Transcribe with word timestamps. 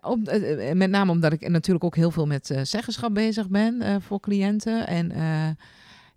om, 0.00 0.24
eh, 0.26 0.72
met 0.72 0.90
name 0.90 1.10
omdat 1.10 1.32
ik 1.32 1.48
natuurlijk 1.48 1.84
ook 1.84 1.96
heel 1.96 2.10
veel 2.10 2.26
met 2.26 2.50
eh, 2.50 2.60
zeggenschap 2.62 3.14
bezig 3.14 3.48
ben 3.48 3.82
eh, 3.82 3.96
voor 4.00 4.20
cliënten. 4.20 4.86
En 4.86 5.10
eh, 5.10 5.48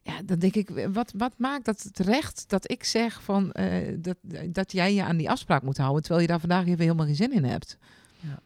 ja, 0.04 0.22
dan 0.26 0.40
denk 0.40 0.56
ik, 0.56 0.88
wat, 0.94 1.14
wat 1.18 1.34
maakt 1.38 1.66
dat 1.66 1.82
het 1.82 2.00
recht 2.00 2.44
dat 2.48 2.72
ik 2.72 2.84
zeg 2.84 3.22
van, 3.24 3.52
eh, 3.52 3.96
dat, 3.98 4.18
dat 4.48 4.72
jij 4.72 4.94
je 4.94 5.04
aan 5.04 5.18
die 5.18 5.30
afspraak 5.30 5.62
moet 5.64 5.78
houden, 5.78 6.02
terwijl 6.02 6.22
je 6.22 6.28
daar 6.32 6.40
vandaag 6.40 6.66
even 6.66 6.80
helemaal 6.80 7.06
geen 7.06 7.16
zin 7.16 7.34
in 7.34 7.44
hebt. 7.44 7.78
Ja. 8.20 8.40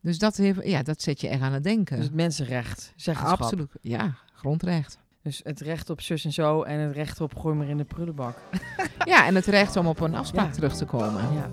Dus 0.00 0.18
dat, 0.18 0.36
heeft, 0.36 0.64
ja, 0.64 0.82
dat 0.82 1.02
zet 1.02 1.20
je 1.20 1.28
echt 1.28 1.40
aan 1.42 1.52
het 1.52 1.64
denken. 1.64 1.96
Dus 1.96 2.04
het 2.04 2.14
mensenrecht, 2.14 2.92
zeggenschap. 2.96 3.40
Absoluut, 3.40 3.70
ja, 3.82 4.14
grondrecht. 4.34 4.98
Dus 5.22 5.40
het 5.44 5.60
recht 5.60 5.90
op 5.90 6.00
zus 6.00 6.24
en 6.24 6.32
zo 6.32 6.62
en 6.62 6.78
het 6.78 6.92
recht 6.94 7.20
op 7.20 7.36
gooi 7.36 7.54
maar 7.56 7.68
in 7.68 7.76
de 7.76 7.84
prullenbak. 7.84 8.36
Ja, 9.04 9.26
en 9.26 9.34
het 9.34 9.46
recht 9.46 9.76
om 9.76 9.86
op 9.86 10.00
een 10.00 10.14
afspraak 10.14 10.46
Ja. 10.46 10.52
terug 10.52 10.76
te 10.76 10.84
komen. 10.84 11.32
Ja. 11.32 11.50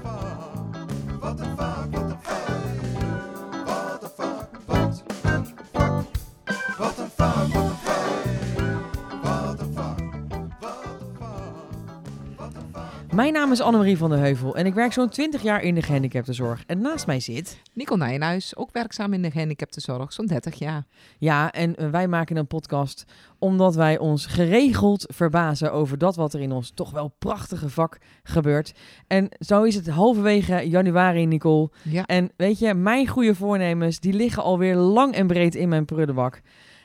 Mijn 13.14 13.34
naam 13.34 13.52
is 13.52 13.62
Annemarie 13.62 13.98
van 13.98 14.10
der 14.10 14.20
Heuvel 14.20 14.56
en 14.56 14.66
ik 14.66 14.74
werk 14.74 14.94
zo'n 14.94 15.10
20 15.10 15.42
jaar 15.42 15.62
in 15.62 15.76
de 15.76 15.82
gehandicaptenzorg. 15.82 16.64
En 16.66 16.82
naast 16.82 17.08
mij 17.08 17.20
zit... 17.20 17.62
Nico 17.74 17.96
Nijenhuis, 17.96 18.56
ook 18.56 18.72
werkzaam 18.72 19.14
in 19.14 19.22
de 19.22 19.32
gehandicaptenzorg, 19.32 20.14
zo'n 20.14 20.26
30 20.26 20.60
jaar. 20.60 20.86
Ja, 21.18 21.52
en 21.52 21.76
eh, 21.76 21.90
wij 21.90 22.08
maken 22.08 22.38
een 22.38 22.48
podcast 22.48 23.06
omdat 23.40 23.76
wij 23.76 23.98
ons 23.98 24.26
geregeld 24.26 25.06
verbazen 25.14 25.72
over 25.72 25.98
dat 25.98 26.16
wat 26.16 26.34
er 26.34 26.42
in 26.42 26.52
ons 26.52 26.72
toch 26.72 26.92
wel 26.92 27.14
prachtige 27.20 27.70
vak 27.70 27.98
gebeurt. 28.24 28.74
En 29.08 29.30
zo 29.40 29.64
is 29.64 29.76
het 29.76 29.90
halverwege 29.90 30.70
januari, 30.70 31.26
Nicole. 31.26 31.70
Ja. 31.82 32.06
En 32.06 32.32
weet 32.36 32.60
je, 32.60 32.74
mijn 32.74 33.08
goede 33.08 33.36
voornemens, 33.36 34.00
die 34.00 34.14
liggen 34.14 34.44
alweer 34.44 34.76
lang 34.76 35.14
en 35.14 35.28
breed 35.28 35.56
in 35.56 35.70
mijn 35.70 35.86
prullenbak. 35.86 36.42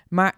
Maar 0.08 0.34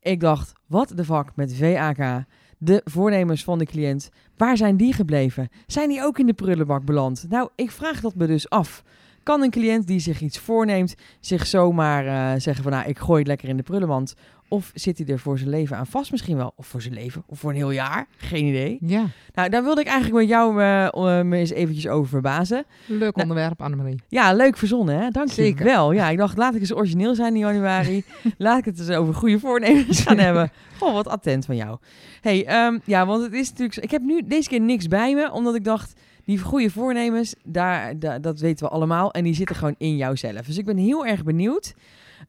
ik 0.00 0.20
dacht, 0.20 0.52
wat 0.66 0.92
de 0.94 1.04
fuck 1.04 1.30
met 1.34 1.54
VAK? 1.54 2.24
De 2.64 2.80
voornemens 2.84 3.44
van 3.44 3.58
de 3.58 3.66
cliënt, 3.66 4.10
waar 4.36 4.56
zijn 4.56 4.76
die 4.76 4.92
gebleven? 4.92 5.48
Zijn 5.66 5.88
die 5.88 6.02
ook 6.02 6.18
in 6.18 6.26
de 6.26 6.32
prullenbak 6.32 6.84
beland? 6.84 7.26
Nou, 7.28 7.48
ik 7.54 7.70
vraag 7.70 8.00
dat 8.00 8.14
me 8.14 8.26
dus 8.26 8.48
af. 8.48 8.82
Kan 9.22 9.42
een 9.42 9.50
cliënt 9.50 9.86
die 9.86 10.00
zich 10.00 10.20
iets 10.20 10.38
voorneemt, 10.38 10.94
zich 11.20 11.46
zomaar 11.46 12.06
eh, 12.06 12.40
zeggen 12.40 12.62
van 12.62 12.72
nou, 12.72 12.88
ik 12.88 12.98
gooi 12.98 13.18
het 13.18 13.28
lekker 13.28 13.48
in 13.48 13.56
de 13.56 13.62
prullenmand? 13.62 14.14
Of 14.52 14.70
zit 14.74 14.98
hij 14.98 15.06
er 15.06 15.18
voor 15.18 15.38
zijn 15.38 15.50
leven 15.50 15.76
aan 15.76 15.86
vast 15.86 16.10
misschien 16.10 16.36
wel? 16.36 16.52
Of 16.56 16.66
voor 16.66 16.82
zijn 16.82 16.94
leven? 16.94 17.22
Of 17.26 17.38
voor 17.38 17.50
een 17.50 17.56
heel 17.56 17.70
jaar? 17.70 18.06
Geen 18.16 18.44
idee. 18.44 18.78
Ja, 18.80 19.06
Nou, 19.34 19.48
daar 19.48 19.62
wilde 19.62 19.80
ik 19.80 19.86
eigenlijk 19.86 20.16
met 20.18 20.28
jou 20.28 20.60
eh, 20.60 20.86
eh, 20.86 21.24
me 21.24 21.36
eens 21.36 21.50
eventjes 21.50 21.88
over 21.88 22.08
verbazen. 22.08 22.64
leuk 22.86 23.16
Nou, 23.16 23.28
onderwerp, 23.28 23.62
Annemarie. 23.62 24.00
Ja, 24.08 24.32
leuk 24.32 24.56
verzonnen, 24.56 25.00
hè? 25.00 25.10
Dank 25.10 25.30
je 25.30 25.54
wel. 25.54 25.92
Ja, 25.92 26.08
ik 26.08 26.16
dacht, 26.18 26.36
laat 26.36 26.54
ik 26.54 26.60
eens 26.60 26.74
origineel 26.74 27.14
zijn 27.14 27.34
in 27.34 27.40
januari. 27.40 28.04
laat 28.38 28.58
ik 28.58 28.64
het 28.64 28.78
eens 28.78 28.90
over 28.90 29.14
goede 29.14 29.38
voornemens 29.38 30.00
gaan 30.00 30.18
hebben. 30.28 30.50
Oh, 30.78 30.92
wat 30.92 31.08
attent 31.08 31.44
van 31.44 31.56
jou. 31.56 31.78
hey, 32.20 32.46
ehm, 32.46 32.78
ja, 32.84 33.06
want 33.06 33.22
het 33.22 33.32
is 33.32 33.50
natuurlijk... 33.50 33.84
Ik 33.84 33.90
heb 33.90 34.02
nu 34.02 34.22
deze 34.26 34.48
keer 34.48 34.60
niks 34.60 34.86
bij 34.86 35.14
me, 35.14 35.32
omdat 35.32 35.54
ik 35.54 35.64
dacht... 35.64 35.92
Die 36.24 36.38
goede 36.38 36.70
voornemens, 36.70 37.34
daar, 37.44 37.98
daar, 37.98 38.20
dat 38.20 38.40
weten 38.40 38.66
we 38.66 38.72
allemaal. 38.72 39.12
En 39.12 39.24
die 39.24 39.34
zitten 39.34 39.56
gewoon 39.56 39.74
in 39.78 39.96
jouzelf. 39.96 40.46
Dus 40.46 40.58
ik 40.58 40.64
ben 40.64 40.76
heel 40.76 41.06
erg 41.06 41.24
benieuwd 41.24 41.74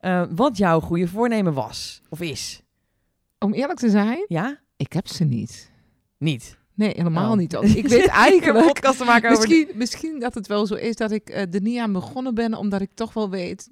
eh, 0.04 0.22
wat 0.34 0.56
jouw 0.56 0.80
goede 0.80 1.08
voornemen 1.08 1.52
was. 1.54 2.00
Of 2.08 2.20
is. 2.20 2.62
Om 3.38 3.52
eerlijk 3.52 3.78
te 3.78 3.90
zijn, 3.90 4.24
Ja? 4.28 4.60
ik 4.76 4.92
heb 4.92 5.08
ze 5.08 5.24
niet. 5.24 5.70
Niet. 6.18 6.58
Nee, 6.74 6.92
helemaal 6.96 7.30
Oh. 7.30 7.36
niet. 7.36 7.52
Ik 7.52 7.88
weet 7.88 8.06
eigenlijk... 8.26 8.80
te 8.80 9.04
maken 9.04 9.30
over... 9.30 9.48
Misschien, 9.48 9.76
misschien 9.78 10.20
dat 10.20 10.34
het 10.34 10.46
wel 10.46 10.66
zo 10.66 10.74
is 10.74 10.96
dat 10.96 11.10
ik 11.10 11.28
eh, 11.28 11.54
er 11.54 11.60
niet 11.60 11.78
aan 11.78 11.92
begonnen 11.92 12.34
ben, 12.34 12.54
omdat 12.54 12.80
ik 12.80 12.90
toch 12.94 13.12
wel 13.12 13.30
weet 13.30 13.70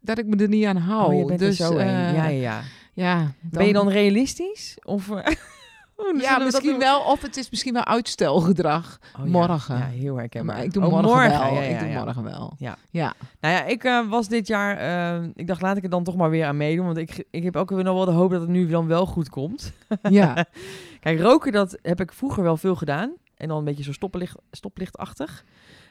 dat 0.00 0.18
ik 0.18 0.26
me 0.26 0.36
er 0.36 0.48
niet 0.48 0.64
aan 0.64 0.76
hou. 0.76 1.12
Oh, 1.12 1.18
je 1.18 1.24
bent 1.24 1.38
dus, 1.38 1.60
er 1.60 1.66
zo 1.66 1.76
eh. 1.76 1.86
Ja, 1.86 2.12
ja, 2.12 2.26
ja. 2.26 2.62
ja, 2.92 3.32
Ben 3.42 3.66
je 3.66 3.72
dan 3.72 3.88
realistisch? 3.88 4.76
Of... 4.82 5.08
zullen 5.96 6.20
Ja, 6.20 6.38
misschien 6.38 6.70
doen? 6.70 6.78
wel. 6.78 7.00
Of 7.00 7.22
het 7.22 7.36
is 7.36 7.50
misschien 7.50 7.72
wel 7.72 7.84
uitstelgedrag. 7.84 8.98
Oh, 9.18 9.24
morgen. 9.24 9.78
Ja, 9.78 9.84
heel 9.86 10.16
herkenbaar. 10.16 10.56
Maar 10.56 10.64
ik 10.64 10.72
doe 10.72 10.84
Oh, 10.84 10.90
morgen, 10.90 11.10
wel. 11.30 11.40
Ja, 11.54 11.60
ja, 11.60 11.60
ik 11.60 11.78
doe 11.78 11.88
morgen 12.04 12.22
wel. 12.22 12.54
Ja. 12.58 12.76
ja. 12.90 13.14
Nou 13.40 13.54
ja, 13.54 13.64
ik 13.64 13.84
eh, 13.84 14.08
was 14.08 14.28
dit 14.28 14.46
jaar... 14.46 14.76
eh, 14.76 15.28
ik 15.34 15.46
dacht, 15.46 15.60
laat 15.62 15.76
ik 15.76 15.84
er 15.84 15.90
dan 15.90 16.04
toch 16.04 16.16
maar 16.16 16.30
weer 16.30 16.46
aan 16.46 16.56
meedoen. 16.56 16.86
Want 16.86 16.96
ik, 16.96 17.24
ik 17.30 17.42
heb 17.42 17.56
ook 17.56 17.70
weer 17.70 17.84
nog 17.84 17.94
wel 17.94 18.04
de 18.04 18.10
hoop 18.10 18.30
dat 18.30 18.40
het 18.40 18.50
nu 18.50 18.66
dan 18.68 18.86
wel 18.86 19.06
goed 19.06 19.28
komt. 19.28 19.72
ja. 20.10 20.44
Kijk, 21.00 21.20
roken, 21.20 21.52
dat 21.52 21.78
heb 21.82 22.00
ik 22.00 22.12
vroeger 22.12 22.42
wel 22.42 22.56
veel 22.56 22.74
gedaan. 22.74 23.12
En 23.36 23.48
dan 23.48 23.58
een 23.58 23.64
beetje 23.64 23.82
zo 23.82 23.92
stoplicht, 23.92 24.36
stoplichtachtig. 24.50 25.44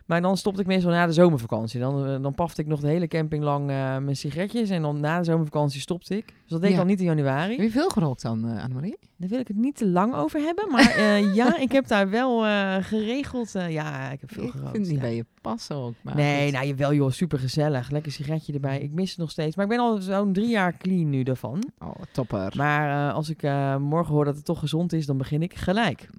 Maar 0.06 0.22
dan 0.22 0.38
stopte 0.38 0.62
ik 0.62 0.68
meestal 0.68 0.92
na 0.92 1.06
de 1.06 1.14
zomervakantie. 1.14 1.80
Dan, 1.80 2.06
eh, 2.06 2.22
dan 2.22 2.34
pafte 2.34 2.62
ik 2.62 2.68
nog 2.68 2.80
de 2.80 2.88
hele 2.88 3.08
camping 3.08 3.44
lang 3.44 3.70
eh, 3.70 3.98
mijn 3.98 4.16
sigaretjes. 4.16 4.70
En 4.70 4.82
dan 4.82 5.00
na 5.00 5.18
de 5.18 5.24
zomervakantie 5.24 5.82
stopte 5.82 6.18
ik. 6.18 6.26
Dus 6.26 6.36
dat 6.48 6.62
deed 6.62 6.70
ik 6.70 6.76
dan 6.76 6.88
niet 6.88 7.00
in 7.00 7.06
januari. 7.06 7.56
Heb 7.56 7.66
je 7.66 7.72
veel 7.72 7.90
gerookt 7.90 8.22
dan, 8.22 8.48
eh 8.48 8.64
Annemarie? 8.64 8.98
Daar 9.18 9.30
wil 9.30 9.40
ik 9.40 9.48
het 9.48 9.58
niet 9.58 9.76
te 9.76 9.88
lang 9.88 10.16
over 10.16 10.40
hebben. 10.40 10.72
Maar 10.72 11.20
ja, 11.34 11.58
ik 11.58 11.72
heb 11.72 11.88
daar 11.88 12.10
wel 12.10 12.40
geregeld... 12.82 13.52
ja, 13.52 14.12
ik 14.12 14.22
heb 14.22 14.32
veel 14.32 14.44
ik 14.44 14.52
gerookt. 14.52 14.72
vind 14.72 14.86
het 14.86 14.94
niet 14.94 15.02
ja. 15.02 15.08
bij 15.08 15.16
je 15.16 15.26
passen 15.42 15.76
ook. 15.76 15.94
Maar 16.02 16.16
Nee, 16.16 16.52
nou 16.52 16.66
jawel 16.66 16.94
joh, 16.94 17.12
super 17.12 17.40
gezellig. 17.40 17.90
Lekker 17.90 18.12
sigaretje 18.12 18.54
erbij. 18.54 18.80
Ik 18.80 18.92
mis 18.92 19.10
het 19.10 19.20
nog 19.20 19.32
steeds. 19.32 19.56
Maar 19.56 19.66
ik 19.66 19.72
ben 19.72 19.80
al 19.80 20.02
zo'n 20.02 20.34
drie 20.34 20.50
jaar 20.50 20.78
clean 20.78 21.10
nu 21.10 21.24
daarvan. 21.24 21.64
Oh, 21.80 21.96
topper. 22.12 22.54
Maar 22.58 23.12
als 23.12 23.30
ik 23.30 23.42
morgen 23.80 24.14
hoor 24.14 24.26
dat 24.26 24.36
het 24.36 24.46
toch 24.46 24.60
gezond 24.60 24.94
is, 24.94 25.06
dan 25.06 25.18
begin 25.18 25.42
ik 25.42 25.56
gelijk. 25.56 26.10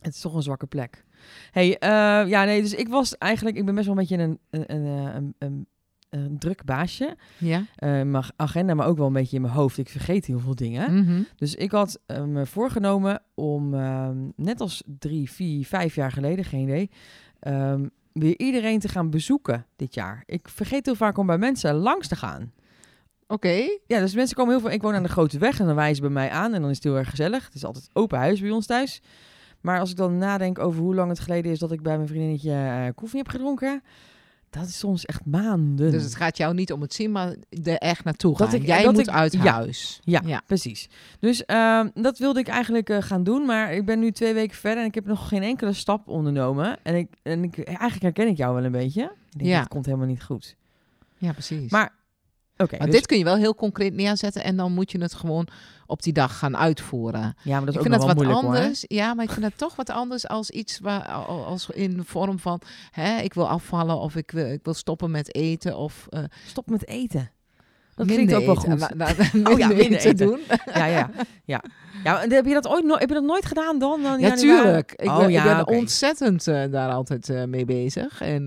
Het 0.00 0.14
is 0.14 0.20
toch 0.20 0.34
een 0.34 0.42
zwakke 0.42 0.66
plek. 0.66 1.04
hey, 1.50 1.78
eh, 1.78 2.28
ja 2.28 2.44
nee, 2.44 2.62
dus 2.62 2.74
ik 2.74 2.88
was 2.88 3.18
eigenlijk, 3.18 3.56
ik 3.56 3.64
ben 3.64 3.74
best 3.74 3.86
wel 3.86 3.96
een 3.96 4.06
beetje 4.06 4.22
een, 4.22 4.38
een, 4.50 4.74
een, 4.74 5.06
eh, 5.06 5.14
een, 5.14 5.34
een, 5.38 5.66
een 6.10 6.38
druk 6.38 6.64
baasje. 6.64 7.16
Ja? 7.38 7.64
Eh, 7.74 8.02
mijn 8.02 8.24
agenda, 8.36 8.74
maar 8.74 8.86
ook 8.86 8.96
wel 8.96 9.06
een 9.06 9.12
beetje 9.12 9.36
in 9.36 9.42
mijn 9.42 9.54
hoofd. 9.54 9.78
Ik 9.78 9.88
vergeet 9.88 10.26
heel 10.26 10.38
veel 10.38 10.54
dingen. 10.54 10.94
Mhm. 10.94 11.22
Dus 11.36 11.54
ik 11.54 11.70
had 11.70 12.00
me 12.26 12.46
voorgenomen 12.46 13.22
om, 13.34 13.74
ehm, 13.74 14.16
net 14.36 14.60
als 14.60 14.82
drie, 14.98 15.30
vier, 15.30 15.66
vijf 15.66 15.94
jaar 15.94 16.12
geleden, 16.12 16.44
geen 16.44 16.62
idee, 16.62 16.90
ehm, 17.40 17.86
weer 18.12 18.38
iedereen 18.38 18.78
te 18.78 18.88
gaan 18.88 19.10
bezoeken 19.10 19.66
dit 19.76 19.94
jaar. 19.94 20.22
Ik 20.26 20.48
vergeet 20.48 20.86
heel 20.86 20.94
vaak 20.94 21.18
om 21.18 21.26
bij 21.26 21.38
mensen 21.38 21.74
langs 21.74 22.08
te 22.08 22.16
gaan. 22.16 22.52
Oké. 23.26 23.78
Ja, 23.86 24.00
dus 24.00 24.14
mensen 24.14 24.36
komen 24.36 24.52
heel 24.52 24.60
veel. 24.60 24.70
Ik 24.70 24.82
woon 24.82 24.94
aan 24.94 25.02
de 25.02 25.08
grote 25.08 25.38
weg 25.38 25.60
en 25.60 25.66
dan 25.66 25.74
wijzen 25.74 25.96
ze 25.96 26.00
bij 26.02 26.10
mij 26.10 26.30
aan 26.30 26.54
en 26.54 26.60
dan 26.60 26.70
is 26.70 26.76
het 26.76 26.84
heel 26.84 26.96
erg 26.96 27.10
gezellig. 27.10 27.44
Het 27.44 27.54
is 27.54 27.64
altijd 27.64 27.90
open 27.92 28.18
huis 28.18 28.40
bij 28.40 28.50
ons 28.50 28.66
thuis. 28.66 29.02
Maar 29.60 29.80
als 29.80 29.90
ik 29.90 29.96
dan 29.96 30.18
nadenk 30.18 30.58
over 30.58 30.80
hoe 30.80 30.94
lang 30.94 31.08
het 31.08 31.20
geleden 31.20 31.52
is 31.52 31.58
dat 31.58 31.72
ik 31.72 31.82
bij 31.82 31.96
mijn 31.96 32.08
vriendinnetje 32.08 32.52
eh, 32.52 32.86
koffie 32.94 33.18
heb 33.18 33.28
gedronken, 33.28 33.82
dat 34.50 34.66
is 34.66 34.78
soms 34.78 35.04
echt 35.04 35.24
maanden. 35.24 35.90
Dus 35.90 36.02
het 36.02 36.14
gaat 36.14 36.36
jou 36.36 36.54
niet 36.54 36.72
om 36.72 36.80
het 36.80 36.94
zien, 36.94 37.12
maar 37.12 37.34
er 37.64 37.76
echt 37.76 38.04
naartoe 38.04 38.36
gaan. 38.36 38.46
Dat 38.50 38.60
ik- 38.60 38.66
Jij 38.66 38.82
dat 38.82 38.92
moet 38.92 39.08
ik- 39.08 39.14
uit 39.14 39.32
ja. 39.32 39.38
huis. 39.52 40.00
Ja, 40.04 40.22
Ja. 40.24 40.42
precies. 40.46 40.88
Dus 41.20 41.44
ehm, 41.44 41.88
dat 41.94 42.18
wilde 42.18 42.40
ik 42.40 42.48
eigenlijk 42.48 42.88
eh, 42.90 43.02
gaan 43.02 43.22
doen, 43.24 43.46
maar 43.46 43.72
ik 43.72 43.84
ben 43.86 43.98
nu 43.98 44.10
twee 44.12 44.34
weken 44.34 44.56
verder 44.56 44.78
en 44.82 44.88
ik 44.88 44.94
heb 44.94 45.06
nog 45.06 45.28
geen 45.28 45.42
enkele 45.42 45.72
stap 45.72 46.08
ondernomen. 46.08 46.78
En, 46.82 46.94
ik, 46.94 47.08
en 47.22 47.42
ik, 47.44 47.58
eigenlijk 47.58 48.02
herken 48.02 48.28
ik 48.28 48.36
jou 48.36 48.54
wel 48.54 48.64
een 48.64 48.72
beetje. 48.72 49.02
Ik 49.02 49.38
denk, 49.38 49.50
Ja. 49.50 49.58
Het 49.58 49.68
komt 49.68 49.86
helemaal 49.86 50.06
niet 50.06 50.22
goed. 50.22 50.56
Ja, 51.16 51.32
precies. 51.32 51.70
Maar, 51.70 51.92
Maar 52.58 52.68
dus- 52.86 52.90
dit 52.90 53.06
kun 53.06 53.18
je 53.18 53.24
wel 53.24 53.36
heel 53.36 53.54
concreet 53.54 53.94
neerzetten 53.94 54.44
en 54.44 54.56
dan 54.56 54.72
moet 54.72 54.90
je 54.92 55.00
het 55.00 55.14
gewoon 55.14 55.48
op 55.86 56.02
die 56.02 56.12
dag 56.12 56.38
gaan 56.38 56.56
uitvoeren. 56.56 57.34
ja, 57.42 57.56
maar 57.56 57.60
dat 57.64 57.68
is 57.68 57.74
ik 57.74 57.76
ook 57.80 57.82
vind 57.82 57.88
nog 57.88 57.96
dat 57.96 58.06
wel 58.06 58.06
wat 58.06 58.16
moeilijk 58.16 58.40
hoor. 58.46 58.54
anders. 58.56 58.84
Ja, 58.86 59.14
maar 59.14 59.24
ik 59.24 59.30
vind 59.30 59.42
dat 59.42 59.52
toch 59.56 59.76
wat 59.76 59.90
anders 59.90 60.28
als 60.28 60.50
iets 60.50 60.78
waar 60.78 61.02
als 61.26 61.70
in 61.70 61.96
de 61.96 62.04
vorm 62.04 62.38
van 62.38 62.60
hè, 62.90 63.18
ik 63.20 63.34
wil 63.34 63.48
afvallen 63.48 63.98
of 63.98 64.16
ik 64.16 64.30
wil, 64.30 64.46
ik 64.46 64.60
wil 64.62 64.74
stoppen 64.74 65.10
met 65.10 65.34
eten 65.34 65.76
of 65.76 66.06
eh 66.10 66.22
Stop 66.46 66.70
met 66.70 66.86
eten. 66.88 67.30
Dat 67.94 68.06
klinkt 68.06 68.34
ook 68.34 68.44
wel 68.44 68.54
goed. 68.54 68.78
La- 68.80 68.90
la- 68.96 69.14
minder, 69.32 69.58
ja, 69.58 69.66
minder 69.68 69.84
eten, 69.98 70.10
eten. 70.10 70.26
doen. 70.26 70.40
Ja, 70.74 70.84
ja, 70.84 71.10
ja. 71.44 71.62
ja 72.04 72.22
en 72.22 72.32
heb, 72.32 72.46
je 72.46 72.54
dat 72.54 72.68
ooit 72.68 72.84
no 72.84 72.96
heb 72.96 73.08
je 73.08 73.14
dat 73.14 73.24
nooit 73.24 73.46
gedaan 73.46 73.78
dan? 73.78 74.02
dan 74.02 74.20
Ja, 74.20 74.34
tuurlijk. 74.34 74.92
Ik 74.92 75.08
Oh, 75.08 75.18
ben, 75.18 75.30
ja, 75.30 75.58
ik 75.60 75.66
ben 75.66 75.76
ontzettend 75.76 76.46
eh, 76.46 76.70
daar 76.70 76.90
altijd 76.90 77.28
eh, 77.28 77.44
mee 77.44 77.64
bezig. 77.64 78.20
En, 78.20 78.44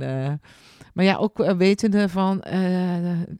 maar 0.93 1.05
ja, 1.05 1.15
ook 1.15 1.53
wetende 1.57 2.09
van, 2.09 2.43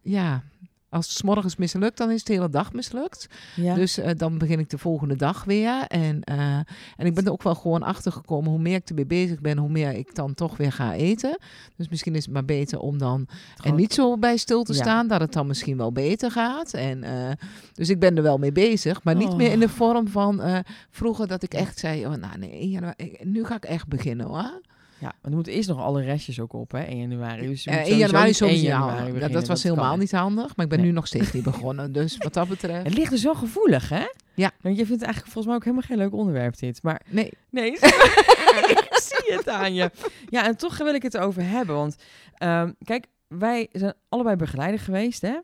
ja, 0.01 0.43
als 0.91 1.07
het 1.07 1.15
's 1.17 1.21
morgens 1.21 1.55
mislukt, 1.55 1.97
dan 1.97 2.09
is 2.09 2.17
het 2.17 2.25
de 2.27 2.33
hele 2.33 2.49
dag 2.49 2.73
mislukt. 2.73 3.27
Ja. 3.55 3.73
Dus 3.75 3.97
eh, 3.97 4.11
dan 4.17 4.37
begin 4.37 4.59
ik 4.59 4.69
de 4.69 4.77
volgende 4.77 5.15
dag 5.15 5.43
weer. 5.43 5.83
En, 5.87 6.23
eh, 6.23 6.55
en 6.97 7.05
ik 7.05 7.13
ben 7.15 7.25
er 7.25 7.31
ook 7.31 7.43
wel 7.43 7.55
gewoon 7.55 7.83
achter 7.83 8.11
gekomen. 8.11 8.49
Hoe 8.49 8.59
meer 8.59 8.75
ik 8.75 8.89
ermee 8.89 9.05
bezig 9.05 9.39
ben, 9.41 9.57
hoe 9.57 9.69
meer 9.69 9.91
ik 9.93 10.15
dan 10.15 10.33
toch 10.33 10.57
weer 10.57 10.71
ga 10.71 10.93
eten. 10.93 11.37
Dus 11.75 11.89
misschien 11.89 12.15
is 12.15 12.25
het 12.25 12.33
maar 12.33 12.45
beter 12.45 12.79
om 12.79 12.97
dan 12.97 13.25
er 13.29 13.37
Gewoon- 13.61 13.77
niet 13.77 13.93
zo 13.93 14.17
bij 14.17 14.37
stil 14.37 14.63
te 14.63 14.73
Ja. 14.73 14.81
staan. 14.81 15.07
Dat 15.07 15.21
het 15.21 15.33
dan 15.33 15.47
misschien 15.47 15.77
wel 15.77 15.91
beter 15.91 16.31
gaat. 16.31 16.73
En, 16.73 17.03
eh, 17.03 17.31
dus 17.73 17.89
ik 17.89 17.99
ben 17.99 18.17
er 18.17 18.23
wel 18.23 18.37
mee 18.37 18.51
bezig. 18.51 19.03
Maar 19.03 19.15
niet 19.15 19.29
Oh. 19.29 19.35
meer 19.35 19.51
in 19.51 19.59
de 19.59 19.69
vorm 19.69 20.07
van 20.07 20.41
vroeger 20.89 21.27
dat 21.27 21.43
ik 21.43 21.53
echt 21.53 21.79
zei... 21.79 22.05
Oh, 22.05 22.13
nou 22.13 22.37
nee, 22.37 22.79
ik- 22.95 23.25
nu 23.25 23.45
ga 23.45 23.55
ik 23.55 23.65
echt 23.65 23.87
beginnen 23.87 24.25
hoor. 24.25 24.61
Ja, 25.01 25.07
maar 25.07 25.31
er 25.31 25.35
moeten 25.35 25.53
eerst 25.53 25.69
nog 25.69 25.79
alle 25.79 26.01
restjes 26.01 26.39
ook 26.39 26.53
op, 26.53 26.71
hè, 26.71 26.83
in 26.83 26.97
januari. 26.97 27.47
Dus 27.47 27.63
je 27.63 27.69
Eh, 27.69 27.77
moet 27.79 27.87
in 27.87 27.97
januari 27.97 28.27
niet 28.27 28.41
1 28.41 28.47
sowieso. 28.49 28.67
januari 28.67 28.95
ja, 28.97 29.03
beginnen, 29.05 29.31
dat 29.31 29.47
was 29.47 29.63
helemaal 29.63 29.89
kan. 29.89 29.99
niet 29.99 30.11
handig. 30.11 30.55
Maar 30.55 30.65
ik 30.65 30.71
ben 30.71 30.79
Nee. 30.79 30.87
nu 30.87 30.93
nog 30.93 31.07
steeds 31.07 31.31
niet 31.31 31.43
begonnen. 31.43 31.91
Dus 31.91 32.17
wat 32.17 32.33
dat 32.33 32.47
betreft... 32.47 32.83
Het 32.83 32.93
ligt 32.97 33.09
dus 33.11 33.23
wel 33.23 33.35
gevoelig, 33.35 33.89
hè? 33.89 34.03
Ja. 34.35 34.51
Want 34.61 34.77
je 34.77 34.85
vindt 34.85 34.89
het 35.01 35.01
eigenlijk 35.01 35.23
volgens 35.33 35.45
mij 35.45 35.55
ook 35.55 35.63
helemaal 35.63 35.85
geen 35.87 35.97
leuk 35.97 36.13
onderwerp 36.13 36.57
dit. 36.57 36.83
Maar 36.83 37.01
Nee, 37.09 37.31
nee, 37.49 37.71
ik 37.81 38.87
zie 39.03 39.35
het 39.35 39.49
aan 39.49 39.73
je. 39.73 39.91
Ja, 40.29 40.45
en 40.45 40.57
toch 40.57 40.77
wil 40.77 40.93
ik 40.93 41.01
het 41.03 41.17
over 41.17 41.43
hebben. 41.49 41.75
Want 41.75 41.95
ehm, 42.37 42.71
kijk, 42.83 43.05
wij 43.27 43.67
zijn 43.71 43.93
allebei 44.09 44.35
begeleider 44.35 44.79
geweest, 44.79 45.21
hè? 45.21 45.37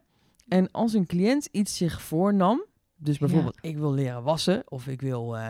En 0.47 0.71
als 0.71 0.93
een 0.93 1.05
cliënt 1.05 1.47
iets 1.51 1.77
zich 1.77 2.01
voornam, 2.01 2.63
dus 2.97 3.17
bijvoorbeeld 3.17 3.57
ik 3.61 3.77
wil 3.77 3.93
leren 3.93 4.23
wassen 4.23 4.63
of 4.65 4.87
ik 4.87 5.01
wil, 5.01 5.37
eh, 5.37 5.47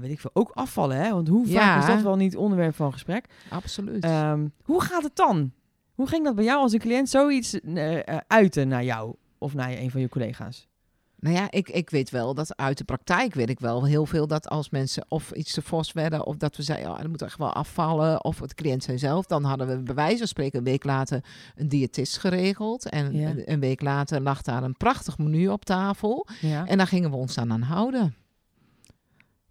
weet 0.00 0.10
ik 0.10 0.20
veel, 0.20 0.30
ook 0.34 0.50
afvallen, 0.54 0.96
hè? 0.96 1.10
Want 1.10 1.28
hoe 1.28 1.46
vaak 1.46 1.54
Ja. 1.54 1.78
is 1.78 1.86
dat 1.86 2.02
wel 2.02 2.16
niet 2.16 2.36
onderwerp 2.36 2.74
van 2.74 2.92
gesprek? 2.92 3.26
Absoluut. 3.50 4.04
Ehm, 4.04 4.46
hoe 4.62 4.80
gaat 4.82 5.02
het 5.02 5.16
dan? 5.16 5.52
Hoe 5.94 6.06
ging 6.08 6.24
dat 6.24 6.34
bij 6.34 6.44
jou 6.44 6.60
als 6.60 6.72
een 6.72 6.78
cliënt 6.78 7.08
zoiets 7.08 7.60
eh, 7.60 8.08
eh, 8.08 8.16
uiten 8.26 8.68
naar 8.68 8.84
jou 8.84 9.14
of 9.38 9.54
naar 9.54 9.70
een 9.70 9.90
van 9.90 10.00
je 10.00 10.08
collega's? 10.08 10.68
Nou 11.18 11.34
ja, 11.36 11.50
ik, 11.50 11.68
ik 11.68 11.90
weet 11.90 12.10
wel 12.10 12.34
dat 12.34 12.56
uit 12.56 12.78
de 12.78 12.84
praktijk 12.84 13.34
weet 13.34 13.48
ik 13.50 13.60
wel 13.60 13.84
heel 13.84 14.06
veel 14.06 14.26
dat 14.26 14.48
als 14.48 14.70
mensen 14.70 15.04
of 15.08 15.30
iets 15.30 15.52
te 15.52 15.62
fors 15.62 15.92
werden 15.92 16.26
of 16.26 16.36
dat 16.36 16.56
we 16.56 16.62
zeiden, 16.62 16.90
ja, 16.90 16.96
dat 16.98 17.08
moet 17.08 17.22
echt 17.22 17.38
wel 17.38 17.52
afvallen 17.52 18.24
of 18.24 18.38
het 18.40 18.54
cliënt 18.54 18.82
zei 18.82 18.98
zelf, 18.98 19.26
dan 19.26 19.44
hadden 19.44 19.66
we 19.68 19.82
bij 19.82 19.94
wijze 19.94 20.18
van 20.18 20.26
spreken 20.26 20.58
een 20.58 20.64
week 20.64 20.84
later 20.84 21.24
een 21.54 21.68
diëtist 21.68 22.18
geregeld 22.18 22.88
en 22.88 23.12
Ja. 23.16 23.28
een, 23.30 23.52
een 23.52 23.60
week 23.60 23.80
later 23.82 24.20
lag 24.20 24.42
daar 24.42 24.62
een 24.62 24.76
prachtig 24.76 25.18
menu 25.18 25.48
op 25.48 25.64
tafel 25.64 26.26
Ja. 26.40 26.66
en 26.66 26.78
daar 26.78 26.86
gingen 26.86 27.10
we 27.10 27.16
ons 27.16 27.34
dan 27.34 27.52
aan 27.52 27.62
houden. 27.62 28.14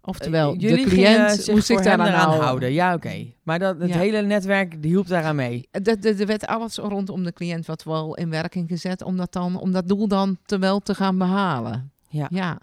Oftewel, 0.06 0.52
Eh, 0.54 0.60
jullie 0.60 0.84
de 0.84 0.90
cliënt 0.90 1.48
moest 1.50 1.66
zich 1.66 1.82
daaraan 1.82 2.12
houden. 2.12 2.44
houden. 2.44 2.72
Ja, 2.72 2.94
oké. 2.94 3.26
Maar 3.42 3.58
dat, 3.58 3.80
het 3.80 3.88
Ja. 3.88 3.98
hele 3.98 4.22
netwerk 4.22 4.82
die 4.82 4.90
hielp 4.90 5.06
daaraan 5.06 5.36
mee. 5.36 5.68
Er 5.70 6.18
er 6.20 6.26
werd 6.26 6.46
alles 6.46 6.76
rondom 6.76 7.24
de 7.24 7.32
cliënt 7.32 7.66
wat 7.66 7.82
wel 7.84 8.14
in 8.16 8.30
werking 8.30 8.68
gezet 8.68 9.02
om 9.02 9.16
dat, 9.16 9.32
dan, 9.32 9.60
om 9.60 9.72
dat 9.72 9.88
doel 9.88 10.08
dan 10.08 10.38
te 10.44 10.58
wel 10.58 10.80
te 10.80 10.94
gaan 10.94 11.18
behalen. 11.18 11.90
Ja. 12.08 12.26
Ja, 12.30 12.58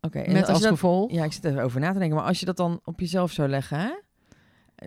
Oké. 0.00 0.18
en 0.18 0.32
met 0.32 0.40
als 0.40 0.48
als 0.50 0.58
je 0.58 0.64
dat- 0.64 0.72
gevolg. 0.72 1.10
Ja, 1.12 1.24
ik 1.24 1.32
zit 1.32 1.44
even 1.44 1.62
over 1.62 1.80
na 1.80 1.92
te 1.92 1.98
denken. 1.98 2.16
Maar 2.16 2.26
als 2.26 2.40
je 2.40 2.46
dat 2.46 2.56
dan 2.56 2.80
op 2.84 3.00
jezelf 3.00 3.32
zou 3.32 3.48
leggen, 3.48 3.78
hè? 3.78 3.90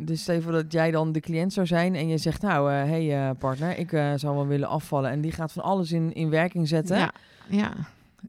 Dus 0.03 0.21
stel 0.21 0.41
voor 0.41 0.51
dat 0.51 0.71
jij 0.71 0.91
dan 0.91 1.11
de 1.11 1.19
cliënt 1.19 1.53
zou 1.53 1.67
zijn 1.67 1.95
en 1.95 2.07
je 2.07 2.17
zegt, 2.17 2.41
nou, 2.41 2.71
hé 2.71 3.05
hey, 3.07 3.27
eh, 3.29 3.35
partner, 3.39 3.77
ik 3.77 3.91
eh, 3.93 4.11
zou 4.15 4.35
wel 4.35 4.47
willen 4.47 4.67
afvallen. 4.67 5.09
En 5.11 5.21
die 5.21 5.31
gaat 5.31 5.51
van 5.51 5.63
alles 5.63 5.91
in, 5.91 6.13
in 6.13 6.29
werking 6.29 6.67
zetten. 6.67 6.97
Ja, 6.97 7.11
ja. 7.49 7.71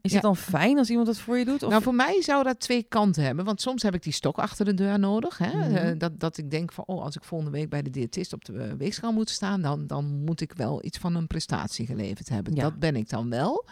Is 0.01 0.09
Ja. 0.11 0.17
het 0.17 0.25
dan 0.25 0.37
fijn 0.37 0.77
als 0.77 0.89
iemand 0.89 1.07
dat 1.07 1.17
voor 1.17 1.37
je 1.37 1.45
doet? 1.45 1.63
Of... 1.63 1.69
Nou, 1.69 1.83
voor 1.83 1.95
mij 1.95 2.21
zou 2.21 2.43
dat 2.43 2.59
twee 2.59 2.83
kanten 2.83 3.23
hebben. 3.23 3.45
Want 3.45 3.61
soms 3.61 3.83
heb 3.83 3.93
ik 3.93 4.03
die 4.03 4.13
stok 4.13 4.37
achter 4.37 4.65
de 4.65 4.73
deur 4.73 4.99
nodig. 4.99 5.37
Hè? 5.37 5.57
Mhm. 5.57 5.75
Eh, 5.75 5.91
dat, 5.97 6.19
dat 6.19 6.37
ik 6.37 6.51
denk 6.51 6.71
van, 6.71 6.83
oh, 6.87 7.03
als 7.03 7.15
ik 7.15 7.23
volgende 7.23 7.51
week 7.57 7.69
bij 7.69 7.81
de 7.81 7.89
diëtist 7.89 8.33
op 8.33 8.45
de 8.45 8.53
eh, 8.57 8.73
weegschaal 8.77 9.11
moet 9.11 9.29
staan, 9.29 9.61
dan, 9.61 9.87
dan 9.87 10.23
moet 10.25 10.41
ik 10.41 10.53
wel 10.55 10.85
iets 10.85 10.97
van 10.97 11.15
een 11.15 11.27
prestatie 11.27 11.85
geleverd 11.85 12.29
hebben. 12.29 12.55
Ja. 12.55 12.61
Dat 12.61 12.79
ben 12.79 12.95
ik 12.95 13.09
dan 13.09 13.29
wel. 13.29 13.65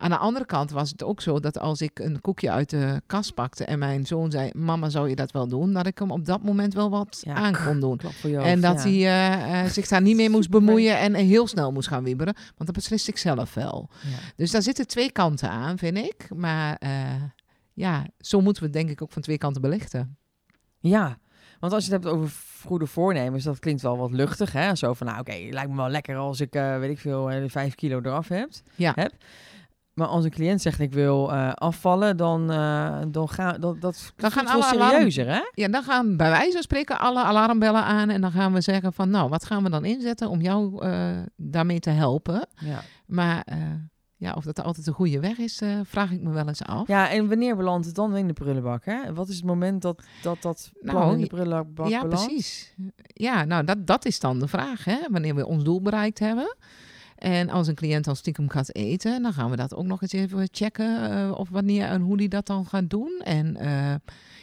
Aan 0.00 0.10
de 0.10 0.16
andere 0.16 0.46
kant 0.46 0.70
was 0.70 0.90
het 0.90 1.02
ook 1.02 1.20
zo 1.20 1.40
dat 1.40 1.58
als 1.58 1.80
ik 1.80 1.98
een 1.98 2.20
koekje 2.20 2.50
uit 2.50 2.70
de 2.70 3.02
kast 3.06 3.34
pakte 3.34 3.64
en 3.64 3.78
mijn 3.78 4.06
zoon 4.06 4.30
zei, 4.30 4.50
mama, 4.54 4.88
zou 4.88 5.08
je 5.08 5.14
dat 5.14 5.30
wel 5.30 5.48
doen? 5.48 5.72
Dat 5.72 5.86
ik 5.86 5.98
hem 5.98 6.10
op 6.10 6.24
dat 6.24 6.42
moment 6.42 6.74
wel 6.74 6.90
wat 6.90 7.20
Ja. 7.24 7.34
aan 7.34 7.56
kon 7.64 7.80
doen. 7.80 8.00
En 8.22 8.60
dat 8.60 8.82
ja. 8.82 8.90
hij 8.90 8.92
eh, 8.92 9.60
eh, 9.60 9.70
zich 9.70 9.88
daar 9.88 10.02
niet 10.02 10.16
mee 10.16 10.30
moest 10.30 10.50
bemoeien 10.58 10.98
en 10.98 11.14
heel 11.14 11.46
snel 11.46 11.72
moest 11.72 11.88
gaan 11.88 12.04
wieberen. 12.04 12.34
Want 12.34 12.66
dat 12.66 12.72
beslist 12.72 13.08
ik 13.08 13.18
zelf 13.18 13.54
wel. 13.54 13.88
Ja. 14.02 14.18
Dus 14.36 14.50
daar 14.50 14.62
zitten 14.62 14.86
twee 14.86 15.12
kanten 15.12 15.50
aan, 15.50 15.78
vind 15.78 15.96
ik. 15.98 16.28
Maar 16.34 16.76
eh, 16.76 17.22
ja, 17.72 18.06
zo 18.18 18.40
moeten 18.40 18.62
we 18.62 18.68
het 18.68 18.78
denk 18.78 18.90
ik 18.90 19.02
ook 19.02 19.12
van 19.12 19.22
twee 19.22 19.38
kanten 19.38 19.62
belichten. 19.62 20.16
Ja, 20.78 21.18
want 21.60 21.72
als 21.72 21.86
je 21.86 21.92
het 21.92 22.02
hebt 22.02 22.14
over 22.14 22.30
goede 22.64 22.86
voornemens, 22.86 23.44
dat 23.44 23.58
klinkt 23.58 23.82
wel 23.82 23.96
wat 23.96 24.12
luchtig, 24.12 24.52
hè? 24.52 24.74
Zo 24.74 24.94
van, 24.94 25.06
nou 25.06 25.20
oké, 25.20 25.36
lijkt 25.50 25.70
me 25.70 25.76
wel 25.76 25.88
lekker 25.88 26.16
als 26.16 26.40
ik, 26.40 26.52
weet 26.52 26.90
ik 26.90 26.98
veel, 26.98 27.26
de 27.26 27.48
vijf 27.48 27.74
kilo 27.74 27.98
eraf 27.98 28.28
heb. 28.28 28.50
Ja. 28.74 28.92
heb. 28.94 29.12
Maar 29.98 30.06
als 30.06 30.24
een 30.24 30.30
cliënt 30.30 30.60
zegt, 30.62 30.80
ik 30.80 30.92
wil 30.92 31.32
eh, 31.32 31.52
afvallen, 31.52 32.16
dan, 32.16 32.50
eh 32.50 32.98
dan 33.08 33.28
gaan 33.28 33.60
dat, 33.60 33.80
dat 33.80 34.12
Dan 34.16 34.30
gaan 34.30 34.46
alle 34.46 34.64
alarm- 34.64 34.90
serieuzer, 34.90 35.26
hè? 35.28 35.40
Ja, 35.52 35.68
dan 35.68 35.82
gaan 35.82 36.16
bij 36.16 36.30
wijze 36.30 36.52
van 36.52 36.62
spreken 36.62 36.98
alle 36.98 37.22
alarmbellen 37.22 37.82
aan. 37.84 38.10
En 38.10 38.20
dan 38.20 38.30
gaan 38.30 38.52
we 38.52 38.60
zeggen 38.60 38.92
van, 38.92 39.10
nou, 39.10 39.28
wat 39.28 39.44
gaan 39.44 39.62
we 39.62 39.70
dan 39.70 39.84
inzetten 39.84 40.28
om 40.28 40.40
jou 40.40 40.84
eh, 40.84 41.16
daarmee 41.36 41.80
te 41.80 41.90
helpen? 41.90 42.46
Ja. 42.56 42.80
Maar 43.06 43.44
ja, 44.16 44.32
of 44.32 44.44
dat 44.44 44.62
altijd 44.62 44.86
de 44.86 44.92
goede 44.92 45.20
weg 45.20 45.38
is, 45.38 45.62
vraag 45.82 46.10
ik 46.10 46.22
me 46.22 46.30
wel 46.30 46.48
eens 46.48 46.62
af. 46.64 46.88
ja, 46.88 47.10
en 47.10 47.28
wanneer 47.28 47.56
belandt 47.56 47.86
het 47.86 47.94
dan 47.94 48.16
in 48.16 48.26
de 48.26 48.32
prullenbak, 48.32 48.84
hè? 48.84 49.14
Wat 49.14 49.28
is 49.28 49.36
het 49.36 49.44
moment 49.44 49.82
dat 49.82 50.02
dat, 50.22 50.42
dat 50.42 50.70
Nou, 50.80 51.12
in 51.14 51.20
de 51.20 51.26
prullenbak 51.26 51.88
ja, 51.88 52.02
belandt? 52.02 52.26
precies. 52.26 52.74
Ja, 53.02 53.44
nou, 53.44 53.64
dat, 53.64 53.86
dat 53.86 54.04
is 54.04 54.20
dan 54.20 54.38
de 54.38 54.48
vraag, 54.48 54.84
hè? 54.84 54.98
Wanneer 55.10 55.34
we 55.34 55.46
ons 55.46 55.64
doel 55.64 55.82
bereikt 55.82 56.18
hebben. 56.18 56.56
En 57.18 57.50
als 57.50 57.66
een 57.66 57.74
cliënt 57.74 58.04
dan 58.04 58.16
stiekem 58.16 58.48
gaat 58.48 58.74
eten, 58.74 59.22
dan 59.22 59.32
gaan 59.32 59.50
we 59.50 59.56
dat 59.56 59.74
ook 59.74 59.84
nog 59.86 60.02
eens 60.02 60.12
even 60.12 60.48
checken. 60.52 61.10
eh, 61.10 61.32
of 61.38 61.48
wanneer 61.48 61.86
en 61.86 62.00
hoe 62.00 62.16
die 62.16 62.28
dat 62.28 62.46
dan 62.46 62.66
gaat 62.66 62.90
doen. 62.90 63.20
En 63.24 63.56
eh, 63.56 63.70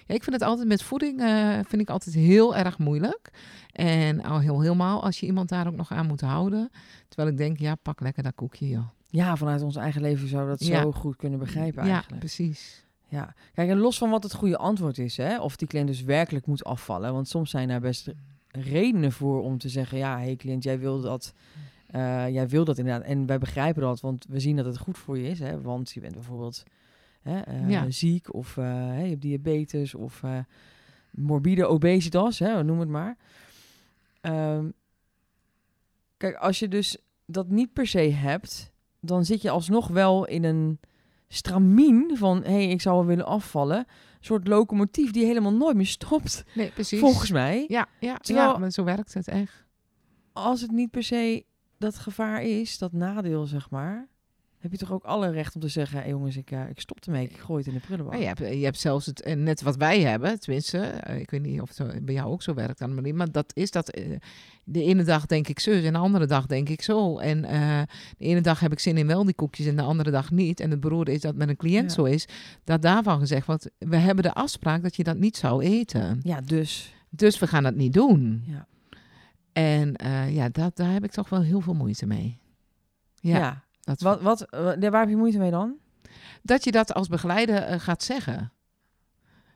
ja, 0.06 0.14
ik 0.14 0.24
vind 0.24 0.32
het 0.36 0.42
altijd 0.42 0.68
met 0.68 0.84
voeding 0.84 1.22
eh, 1.22 1.54
vind 1.68 1.82
ik 1.82 1.90
altijd 1.90 2.16
heel 2.16 2.56
erg 2.56 2.78
moeilijk. 2.78 3.30
En 3.72 4.24
al 4.24 4.40
heel, 4.40 4.62
helemaal 4.62 5.04
als 5.04 5.20
je 5.20 5.26
iemand 5.26 5.50
daar 5.50 5.68
ook 5.68 5.76
nog 5.76 5.92
aan 5.92 6.08
moet 6.08 6.22
houden. 6.22 6.70
Terwijl 7.08 7.30
ik 7.32 7.38
denk, 7.38 7.60
ja, 7.60 7.76
pak 7.76 8.00
lekker 8.02 8.24
dat 8.24 8.36
koekje, 8.36 8.68
joh. 8.68 8.88
Ja, 9.10 9.36
vanuit 9.36 9.62
ons 9.62 9.76
eigen 9.76 10.02
leven 10.02 10.28
zou 10.28 10.48
dat 10.48 10.66
Ja. 10.66 10.82
zo 10.82 10.92
goed 10.92 11.16
kunnen 11.16 11.40
begrijpen 11.40 11.86
ja, 11.86 11.92
eigenlijk. 11.92 12.20
precies. 12.20 12.84
Ja, 13.08 13.34
kijk, 13.54 13.70
en 13.70 13.78
los 13.78 13.98
van 13.98 14.10
wat 14.10 14.24
het 14.24 14.34
goede 14.34 14.58
antwoord 14.58 14.98
is, 14.98 15.18
hè, 15.18 15.40
of 15.40 15.56
die 15.56 15.68
cliënt 15.68 15.88
dus 15.88 16.02
werkelijk 16.04 16.46
moet 16.46 16.64
afvallen, 16.64 17.14
want 17.14 17.28
soms 17.28 17.50
zijn 17.50 17.68
daar 17.68 17.80
best 17.82 18.12
redenen 18.48 19.12
voor 19.12 19.42
om 19.44 19.58
te 19.58 19.70
zeggen, 19.70 19.98
ja, 19.98 20.18
hey 20.18 20.36
cliënt, 20.36 20.64
jij 20.64 20.80
wil 20.80 21.02
dat, 21.02 21.34
eh, 21.96 22.30
jij 22.30 22.48
wil 22.48 22.66
dat 22.66 22.78
inderdaad, 22.78 23.04
en 23.04 23.26
wij 23.26 23.38
begrijpen 23.38 23.82
dat, 23.82 24.00
want 24.02 24.26
we 24.30 24.40
zien 24.40 24.56
dat 24.56 24.66
het 24.66 24.78
goed 24.78 24.98
voor 24.98 25.18
je 25.18 25.30
is, 25.30 25.40
hè, 25.40 25.62
want 25.62 25.92
je 25.92 26.00
bent 26.00 26.14
bijvoorbeeld 26.14 26.64
hè, 27.22 27.40
eh, 27.40 27.70
Ja. 27.70 27.90
ziek 27.92 28.34
of 28.34 28.58
eh, 28.58 28.64
je 29.04 29.10
hebt 29.10 29.22
diabetes 29.22 29.96
of 29.96 30.24
morbide 31.12 31.66
obesitas, 31.66 32.40
hè, 32.40 32.64
noem 32.64 32.80
het 32.80 32.90
maar. 32.90 33.18
Ehm, 34.22 34.70
kijk, 36.18 36.36
als 36.36 36.60
je 36.60 36.68
dus 36.68 36.98
dat 37.26 37.50
niet 37.50 37.74
per 37.74 37.88
se 37.88 38.00
hebt, 38.00 38.72
dan 39.00 39.26
zit 39.26 39.42
je 39.42 39.50
alsnog 39.50 39.88
wel 39.88 40.26
in 40.28 40.44
een 40.44 40.80
stramien 41.28 42.18
van... 42.18 42.44
hé, 42.44 42.52
hey, 42.52 42.68
ik 42.70 42.82
zou 42.82 42.96
wel 42.96 43.06
willen 43.06 43.26
afvallen. 43.26 43.78
Een 43.78 43.86
soort 44.20 44.48
locomotief 44.48 45.12
die 45.12 45.26
helemaal 45.26 45.54
nooit 45.54 45.76
meer 45.76 45.86
stopt, 45.86 46.44
Nee, 46.56 46.72
precies. 46.72 47.00
volgens 47.00 47.32
mij. 47.32 47.66
Ja, 47.68 47.88
ja, 48.00 48.18
Terwijl- 48.18 48.52
ja, 48.52 48.58
maar 48.58 48.72
zo 48.72 48.84
werkt 48.84 49.14
het 49.14 49.28
echt. 49.28 49.64
Als 50.34 50.62
het 50.62 50.72
niet 50.72 50.92
per 50.92 51.04
se 51.04 51.46
dat 51.78 51.98
gevaar 51.98 52.44
is, 52.44 52.78
dat 52.78 52.92
nadeel, 52.92 53.46
zeg 53.46 53.70
maar... 53.70 54.08
heb 54.60 54.72
je 54.72 54.78
toch 54.78 54.92
ook 54.92 55.04
alle 55.04 55.30
recht 55.32 55.56
om 55.56 55.62
te 55.62 55.68
zeggen... 55.68 56.00
Hey, 56.00 56.10
jongens, 56.10 56.38
ik, 56.38 56.52
eh, 56.52 56.70
ik 56.70 56.80
stop 56.80 57.00
ermee, 57.06 57.24
ik 57.24 57.38
gooi 57.38 57.58
het 57.64 57.68
in 57.68 57.74
de 57.74 57.80
prullenbak. 57.86 58.14
Maar 58.14 58.22
je, 58.22 58.28
hebt, 58.28 58.40
je 58.40 58.64
hebt 58.64 58.80
zelfs 58.80 59.06
het, 59.06 59.22
eh, 59.22 59.36
net 59.36 59.62
wat 59.62 59.76
wij 59.76 60.02
hebben, 60.02 60.40
tenminste, 60.40 60.78
eh, 60.80 61.20
ik 61.20 61.32
weet 61.32 61.42
niet 61.42 61.62
of 61.62 61.68
het 61.68 61.78
zo- 61.78 62.02
bij 62.02 62.14
jou 62.14 62.32
ook 62.32 62.42
zo 62.42 62.54
werkt, 62.54 62.82
Annemarie, 62.82 63.14
maar 63.14 63.32
dat 63.32 63.52
is 63.56 63.72
dat, 63.72 63.86
de 64.64 64.84
ene 64.84 65.04
dag 65.04 65.26
denk 65.26 65.48
ik 65.48 65.60
zo 65.60 65.72
en 65.72 65.94
de 65.94 66.00
andere 66.00 66.26
dag 66.26 66.46
denk 66.46 66.70
ik 66.70 66.82
zo. 66.82 67.18
En 67.18 67.42
de 68.18 68.26
ene 68.26 68.42
dag 68.42 68.60
heb 68.60 68.72
ik 68.72 68.80
zin 68.80 68.98
in 68.98 69.08
wel 69.08 69.24
die 69.26 69.34
koekjes 69.36 69.66
en 69.68 69.76
de 69.76 69.82
andere 69.82 70.12
dag 70.12 70.32
niet. 70.32 70.60
En 70.60 70.72
het 70.72 70.80
beroerde 70.80 71.12
is 71.12 71.22
dat 71.22 71.36
met 71.36 71.50
een 71.50 71.58
cliënt 71.58 71.90
Ja. 71.90 71.96
zo 71.96 72.04
is, 72.04 72.28
dat 72.64 72.82
daarvan 72.82 73.20
gezegd 73.20 73.48
wordt, 73.48 73.70
we 73.78 73.98
hebben 73.98 74.24
de 74.24 74.34
afspraak 74.34 74.84
dat 74.84 74.96
je 74.96 75.04
dat 75.04 75.18
niet 75.18 75.38
zou 75.38 75.64
eten. 75.64 76.20
Ja, 76.24 76.42
dus... 76.42 76.94
Dus 77.10 77.40
we 77.40 77.48
gaan 77.48 77.64
dat 77.64 77.76
niet 77.76 77.94
doen. 77.94 78.44
Ja. 78.48 78.68
En 79.56 79.96
eh, 79.96 80.36
ja, 80.36 80.50
dat, 80.50 80.76
daar 80.76 80.92
heb 80.92 81.04
ik 81.04 81.12
toch 81.12 81.30
wel 81.30 81.42
heel 81.42 81.62
veel 81.62 81.74
moeite 81.74 82.06
mee. 82.06 82.40
Ja, 83.16 83.38
Ja. 83.38 83.64
Dat, 83.82 84.02
Wat, 84.02 84.22
wat, 84.22 84.42
eh, 84.42 84.90
waar 84.90 85.00
heb 85.00 85.10
je 85.10 85.16
moeite 85.16 85.38
mee 85.38 85.52
dan? 85.52 85.76
dat 86.42 86.64
je 86.64 86.72
dat 86.72 86.94
als 86.94 87.08
begeleider 87.08 87.56
eh, 87.56 87.80
gaat 87.80 88.04
zeggen. 88.04 88.52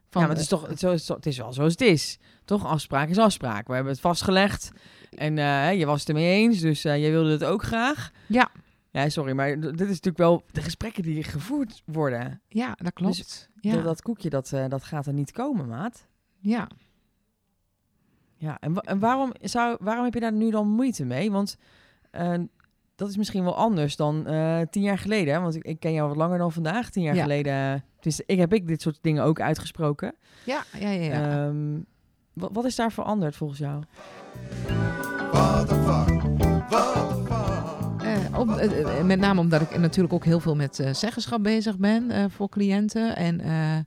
Van, 0.10 0.22
ja, 0.22 0.28
maar 0.28 0.30
het 0.36 0.40
is 0.46 0.48
toch 0.50 0.68
het, 0.68 0.80
zo, 0.80 0.92
is- 0.92 1.08
het 1.08 1.26
is 1.26 1.38
wel 1.38 1.54
zoals 1.54 1.72
het 1.72 1.82
is. 1.82 2.20
Toch, 2.46 2.66
afspraak 2.66 3.10
is 3.10 3.18
afspraak. 3.18 3.68
We 3.68 3.74
hebben 3.74 3.92
het 3.92 4.02
vastgelegd. 4.02 4.72
En 5.18 5.36
je 5.78 5.86
was 5.86 6.00
het 6.00 6.10
ermee 6.10 6.32
eens, 6.32 6.60
dus 6.60 6.82
jij 6.82 7.12
wilde 7.12 7.32
het 7.32 7.44
ook 7.44 7.64
graag. 7.64 8.12
Ja. 8.28 8.50
Ja, 8.92 9.10
sorry, 9.10 9.34
maar 9.34 9.60
dit 9.60 9.80
is 9.82 9.88
natuurlijk 9.88 10.18
wel 10.18 10.44
de 10.52 10.62
gesprekken 10.62 11.04
die 11.04 11.24
gevoerd 11.24 11.82
worden. 11.86 12.42
Ja, 12.48 12.74
dat 12.78 12.94
klopt. 12.94 13.16
Dus 13.18 13.50
ja. 13.62 13.74
Dat, 13.74 13.84
dat 13.84 14.02
koekje, 14.02 14.30
dat, 14.30 14.50
dat 14.68 14.84
gaat 14.84 15.06
er 15.08 15.14
niet 15.14 15.32
komen, 15.32 15.68
maat. 15.68 16.08
ja. 16.40 16.68
Ja, 18.42 18.58
en, 18.60 18.74
wa- 18.74 18.82
en 18.82 19.00
waarom, 19.00 19.32
zou, 19.42 19.78
waarom 19.80 20.04
heb 20.04 20.14
je 20.14 20.20
daar 20.20 20.32
nu 20.34 20.52
dan 20.52 20.68
moeite 20.68 21.06
mee? 21.06 21.32
Want 21.32 21.58
eh, 22.12 22.34
dat 22.96 23.10
is 23.10 23.18
misschien 23.18 23.44
wel 23.44 23.56
anders 23.56 23.96
dan 23.96 24.28
eh, 24.28 24.60
tien 24.70 24.82
jaar 24.82 24.98
geleden. 24.98 25.34
Hè? 25.34 25.40
Want 25.40 25.56
ik, 25.56 25.64
ik 25.64 25.80
ken 25.80 25.94
jou 25.94 26.08
wat 26.08 26.18
langer 26.18 26.38
dan 26.38 26.52
vandaag. 26.52 26.90
Tien 26.90 27.04
jaar 27.04 27.16
Ja. 27.16 27.22
geleden, 27.22 27.84
dus 28.00 28.22
ik 28.26 28.38
heb 28.40 28.54
ik 28.54 28.68
dit 28.68 28.82
soort 28.82 28.98
dingen 29.02 29.24
ook 29.24 29.40
uitgesproken. 29.42 30.16
Ja, 30.44 30.64
ja, 30.80 30.90
ja. 30.90 31.04
ja. 31.04 31.46
Ehm, 31.48 31.80
wat, 32.34 32.50
wat 32.54 32.66
is 32.66 32.76
daar 32.76 32.92
veranderd 32.92 33.36
volgens 33.36 33.60
jou? 33.60 33.84
What 35.32 35.68
the 35.68 35.76
fuck? 35.76 36.22
What 36.70 36.94
the 36.94 37.24
fuck? 37.26 38.02
Eh, 38.08 38.40
om- 38.40 39.06
met 39.08 39.20
name 39.20 39.40
omdat 39.40 39.62
ik 39.62 39.78
natuurlijk 39.78 40.14
ook 40.14 40.26
heel 40.26 40.40
veel 40.40 40.56
met 40.56 40.80
eh, 40.80 40.94
zeggenschap 40.94 41.44
bezig 41.44 41.78
ben 41.78 42.12
eh, 42.12 42.26
voor 42.30 42.50
cliënten. 42.50 43.16
En 43.16 43.40
eh, 43.40 43.78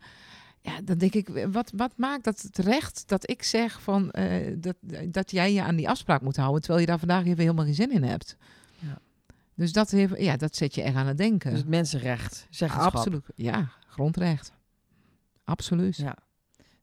ja, 0.62 0.80
dan 0.84 0.98
denk 0.98 1.14
ik, 1.14 1.46
wat, 1.50 1.72
wat 1.76 1.92
maakt 1.96 2.24
dat 2.24 2.40
het 2.40 2.58
recht 2.58 3.02
dat 3.08 3.30
ik 3.30 3.42
zeg 3.42 3.82
van, 3.82 4.10
eh, 4.10 4.54
dat, 4.58 4.76
dat 5.08 5.30
jij 5.30 5.52
je 5.52 5.62
aan 5.62 5.76
die 5.76 5.88
afspraak 5.88 6.20
moet 6.22 6.36
houden, 6.36 6.60
terwijl 6.60 6.80
je 6.80 6.86
daar 6.86 6.98
vandaag 6.98 7.24
even 7.24 7.38
helemaal 7.38 7.64
geen 7.64 7.74
zin 7.74 7.92
in 7.92 8.02
hebt. 8.02 8.36
Ja. 8.78 8.98
Dus 9.54 9.72
dat, 9.72 9.90
heeft, 9.90 10.18
ja, 10.18 10.36
dat 10.36 10.56
zet 10.56 10.74
je 10.74 10.82
echt 10.82 10.96
aan 10.96 11.06
het 11.06 11.18
denken. 11.18 11.50
Dus 11.50 11.58
het 11.58 11.68
mensenrecht, 11.68 12.46
zeggenschap. 12.50 12.94
Absoluut. 12.94 13.26
Ja, 13.36 13.68
grondrecht. 13.86 14.52
Absoluut. 15.44 15.96
Ja. 15.96 16.16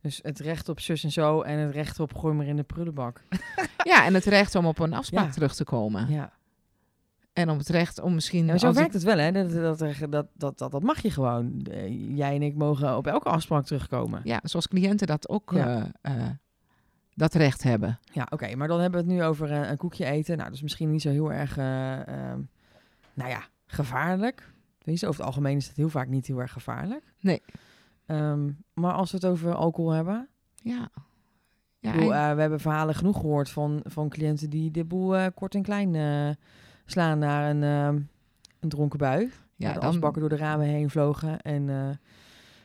Dus 0.01 0.19
het 0.23 0.39
recht 0.39 0.69
op 0.69 0.79
zus 0.79 1.03
en 1.03 1.11
zo 1.11 1.41
en 1.41 1.59
het 1.59 1.73
recht 1.73 1.99
op 1.99 2.15
gooi 2.15 2.33
maar 2.35 2.45
in 2.45 2.55
de 2.55 2.63
prullenbak. 2.63 3.23
Ja, 3.83 4.05
en 4.05 4.13
het 4.13 4.25
recht 4.25 4.55
om 4.55 4.65
op 4.65 4.79
een 4.79 4.93
afspraak 4.93 5.25
Ja. 5.25 5.31
terug 5.31 5.55
te 5.55 5.63
komen. 5.63 6.11
Ja. 6.11 6.31
En 7.39 7.49
om 7.49 7.57
het 7.57 7.69
recht 7.69 8.01
om 8.01 8.13
misschien... 8.13 8.45
Ja, 8.45 8.57
zo 8.57 8.73
werkt 8.73 8.93
het 8.93 9.03
wel, 9.03 9.17
hè? 9.17 9.31
Dat, 9.31 9.51
dat, 9.51 9.79
dat, 9.79 9.95
dat, 10.11 10.27
dat, 10.33 10.57
dat, 10.57 10.71
dat 10.71 10.83
mag 10.83 11.01
je 11.01 11.11
gewoon. 11.11 11.61
Eh, 11.61 12.15
Jij 12.17 12.35
en 12.35 12.41
ik 12.41 12.55
mogen 12.55 12.97
op 12.97 13.07
elke 13.07 13.29
afspraak 13.29 13.65
terugkomen. 13.65 14.21
Ja, 14.23 14.39
zoals 14.43 14.67
cliënten 14.67 15.07
dat 15.07 15.29
ook 15.29 15.51
Ja. 15.53 15.91
eh, 16.01 16.15
eh, 16.25 16.29
dat 17.13 17.33
recht 17.33 17.63
hebben. 17.63 17.99
Ja, 18.13 18.27
oké. 18.29 18.55
maar 18.55 18.67
dan 18.67 18.79
hebben 18.79 19.05
we 19.05 19.11
het 19.11 19.15
nu 19.15 19.23
over 19.25 19.51
een 19.51 19.77
koekje 19.77 20.05
eten. 20.05 20.33
Nou, 20.37 20.47
dat 20.47 20.55
is 20.57 20.63
misschien 20.63 20.91
niet 20.91 21.01
zo 21.01 21.09
heel 21.09 21.31
erg, 21.33 21.57
ehm, 21.57 22.39
nou 23.13 23.29
ja, 23.29 23.43
gevaarlijk. 23.65 24.53
Weet 24.83 24.99
je, 24.99 25.07
over 25.07 25.19
het 25.19 25.27
algemeen 25.29 25.57
is 25.57 25.67
het 25.67 25.75
heel 25.77 25.89
vaak 25.89 26.07
niet 26.07 26.27
heel 26.27 26.39
erg 26.39 26.51
gevaarlijk. 26.51 27.13
Nee. 27.19 27.41
Ehm, 28.05 28.49
maar 28.73 28.93
als 28.93 29.11
we 29.11 29.17
het 29.17 29.25
over 29.25 29.53
alcohol 29.55 29.91
hebben. 29.91 30.27
Ja. 30.55 30.89
Ja, 31.79 31.89
ik 31.89 31.95
bedoel, 31.95 32.13
en- 32.15 32.35
we 32.35 32.41
hebben 32.41 32.59
verhalen 32.59 32.95
genoeg 32.95 33.19
gehoord 33.19 33.49
van, 33.49 33.79
van 33.83 34.09
cliënten 34.09 34.49
die 34.49 34.71
de 34.71 34.85
boel 34.85 35.31
kort 35.31 35.55
en 35.55 35.61
klein 35.61 35.95
slaan 36.91 37.19
naar 37.19 37.49
een, 37.49 37.63
ehm, 37.63 38.01
een 38.59 38.69
dronken 38.69 38.97
bui. 38.99 39.31
ja, 39.55 39.73
de 39.73 39.79
dan, 39.79 39.89
asbakken 39.89 40.19
door 40.21 40.29
de 40.29 40.35
ramen 40.37 40.65
heen 40.65 40.89
vlogen. 40.89 41.41
En, 41.41 41.69
eh, 41.69 41.89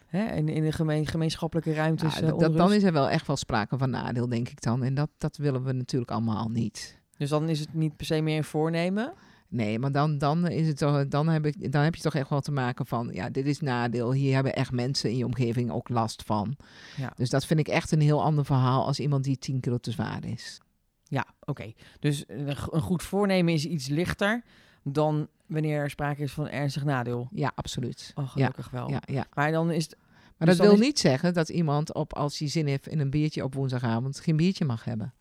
hè, 0.06 0.24
en 0.24 0.48
in 0.48 0.62
de 0.62 0.72
gemeen, 0.72 1.06
gemeenschappelijke 1.06 1.72
ruimtes. 1.72 2.14
ja, 2.14 2.20
eh, 2.20 2.28
dat, 2.28 2.40
dat- 2.40 2.56
dan 2.56 2.72
is 2.72 2.82
er 2.82 2.92
wel 2.92 3.08
echt 3.08 3.26
wel 3.26 3.36
sprake 3.36 3.78
van 3.78 3.90
nadeel, 3.90 4.28
denk 4.28 4.48
ik 4.48 4.60
dan. 4.62 4.82
En 4.82 4.94
dat, 4.94 5.10
dat 5.18 5.36
willen 5.36 5.64
we 5.64 5.72
natuurlijk 5.72 6.10
allemaal 6.10 6.48
niet. 6.48 7.00
Dus 7.16 7.28
dan 7.30 7.48
is 7.48 7.60
het 7.60 7.74
niet 7.74 7.96
per 7.96 8.06
se 8.06 8.20
meer 8.20 8.36
een 8.36 8.44
voornemen. 8.44 9.12
Nee, 9.48 9.78
maar 9.78 9.92
dan, 9.92 10.18
dan, 10.18 10.48
is 10.48 10.66
het 10.66 10.76
toch, 10.76 11.08
dan, 11.08 11.28
heb 11.28 11.46
ik, 11.46 11.72
dan 11.72 11.82
heb 11.82 11.94
je 11.94 12.02
toch 12.02 12.14
echt 12.14 12.28
wel 12.28 12.40
te 12.40 12.52
maken 12.52 12.86
van... 12.86 13.08
ja, 13.12 13.30
dit 13.30 13.46
is 13.46 13.60
nadeel. 13.60 14.12
Hier 14.12 14.34
hebben 14.34 14.54
echt 14.54 14.72
mensen 14.72 15.10
in 15.10 15.16
je 15.16 15.24
omgeving 15.24 15.70
ook 15.70 15.88
last 15.88 16.22
van. 16.22 16.56
Ja. 16.96 17.12
Dus 17.16 17.30
dat 17.30 17.46
vind 17.46 17.60
ik 17.60 17.68
echt 17.68 17.92
een 17.92 18.00
heel 18.00 18.22
ander 18.22 18.44
verhaal... 18.44 18.86
als 18.86 19.00
iemand 19.00 19.24
die 19.24 19.38
10 19.38 19.60
kilo 19.60 19.78
te 19.78 19.90
zwaar 19.90 20.24
is. 20.24 20.60
Ja, 21.04 21.26
oké. 21.44 21.72
Dus 22.00 22.24
een 22.26 22.56
g- 22.56 22.72
een 22.72 22.80
goed 22.80 23.02
voornemen 23.02 23.52
is 23.52 23.64
iets 23.66 23.88
lichter 23.88 24.42
dan 24.82 25.28
wanneer 25.46 25.78
er 25.80 25.90
sprake 25.90 26.22
is 26.22 26.32
van 26.32 26.48
ernstig 26.48 26.84
nadeel. 26.84 27.28
Ja, 27.32 27.52
absoluut. 27.54 28.12
Oh, 28.14 28.28
gelukkig 28.30 28.70
wel. 28.70 28.90
Ja, 28.90 29.02
ja. 29.06 29.26
Maar 29.34 29.52
dan 29.52 29.70
is 29.70 29.84
het... 29.84 29.96
Maar 30.36 30.48
Dus 30.48 30.56
dat 30.56 30.66
dan 30.66 30.76
wil 30.76 30.84
is- 30.84 30.90
niet 30.90 30.98
zeggen 30.98 31.34
dat 31.34 31.48
iemand 31.48 31.94
op, 31.94 32.14
als 32.14 32.38
hij 32.38 32.48
zin 32.48 32.66
heeft 32.66 32.88
in 32.88 32.98
een 33.00 33.10
biertje 33.10 33.44
op 33.44 33.54
woensdagavond... 33.54 34.20
geen 34.20 34.36
biertje 34.36 34.64
mag 34.64 34.84
hebben. 34.84 35.14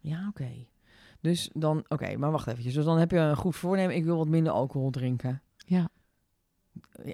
Ja, 0.00 0.26
oké. 0.28 0.50
Dus 1.20 1.50
dan... 1.52 1.84
Oké, 1.88 2.16
maar 2.16 2.30
wacht 2.30 2.46
even. 2.46 2.62
Dus 2.72 2.74
dan 2.84 2.98
heb 2.98 3.10
je 3.10 3.16
een 3.18 3.36
goed 3.36 3.56
voornemen. 3.56 3.96
Ik 3.96 4.04
wil 4.04 4.16
wat 4.16 4.28
minder 4.28 4.52
alcohol 4.52 4.90
drinken. 4.90 5.42
Ja. 5.56 5.88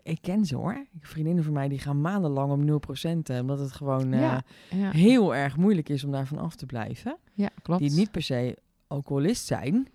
Ik 0.03 0.19
ken 0.21 0.45
ze 0.45 0.57
hoor. 0.57 0.85
Vriendinnen 1.01 1.45
van 1.45 1.53
mij 1.53 1.69
die 1.69 1.79
gaan 1.79 2.01
maandenlang 2.01 2.53
om 2.53 2.65
0%. 2.65 3.31
eh, 3.31 3.39
Omdat 3.41 3.59
het 3.59 3.73
gewoon 3.73 4.13
eh, 4.13 4.21
Ja, 4.21 4.45
Ja, 4.71 4.91
heel 4.91 5.35
erg 5.35 5.57
moeilijk 5.57 5.89
is 5.89 6.05
om 6.05 6.11
daarvan 6.13 6.39
af 6.39 6.55
te 6.57 6.67
blijven. 6.67 7.17
ja 7.35 7.49
klopt. 7.63 7.81
Die 7.81 7.91
niet 7.93 8.11
per 8.11 8.23
se 8.23 8.57
alcoholist 8.87 9.47
zijn, 9.47 9.89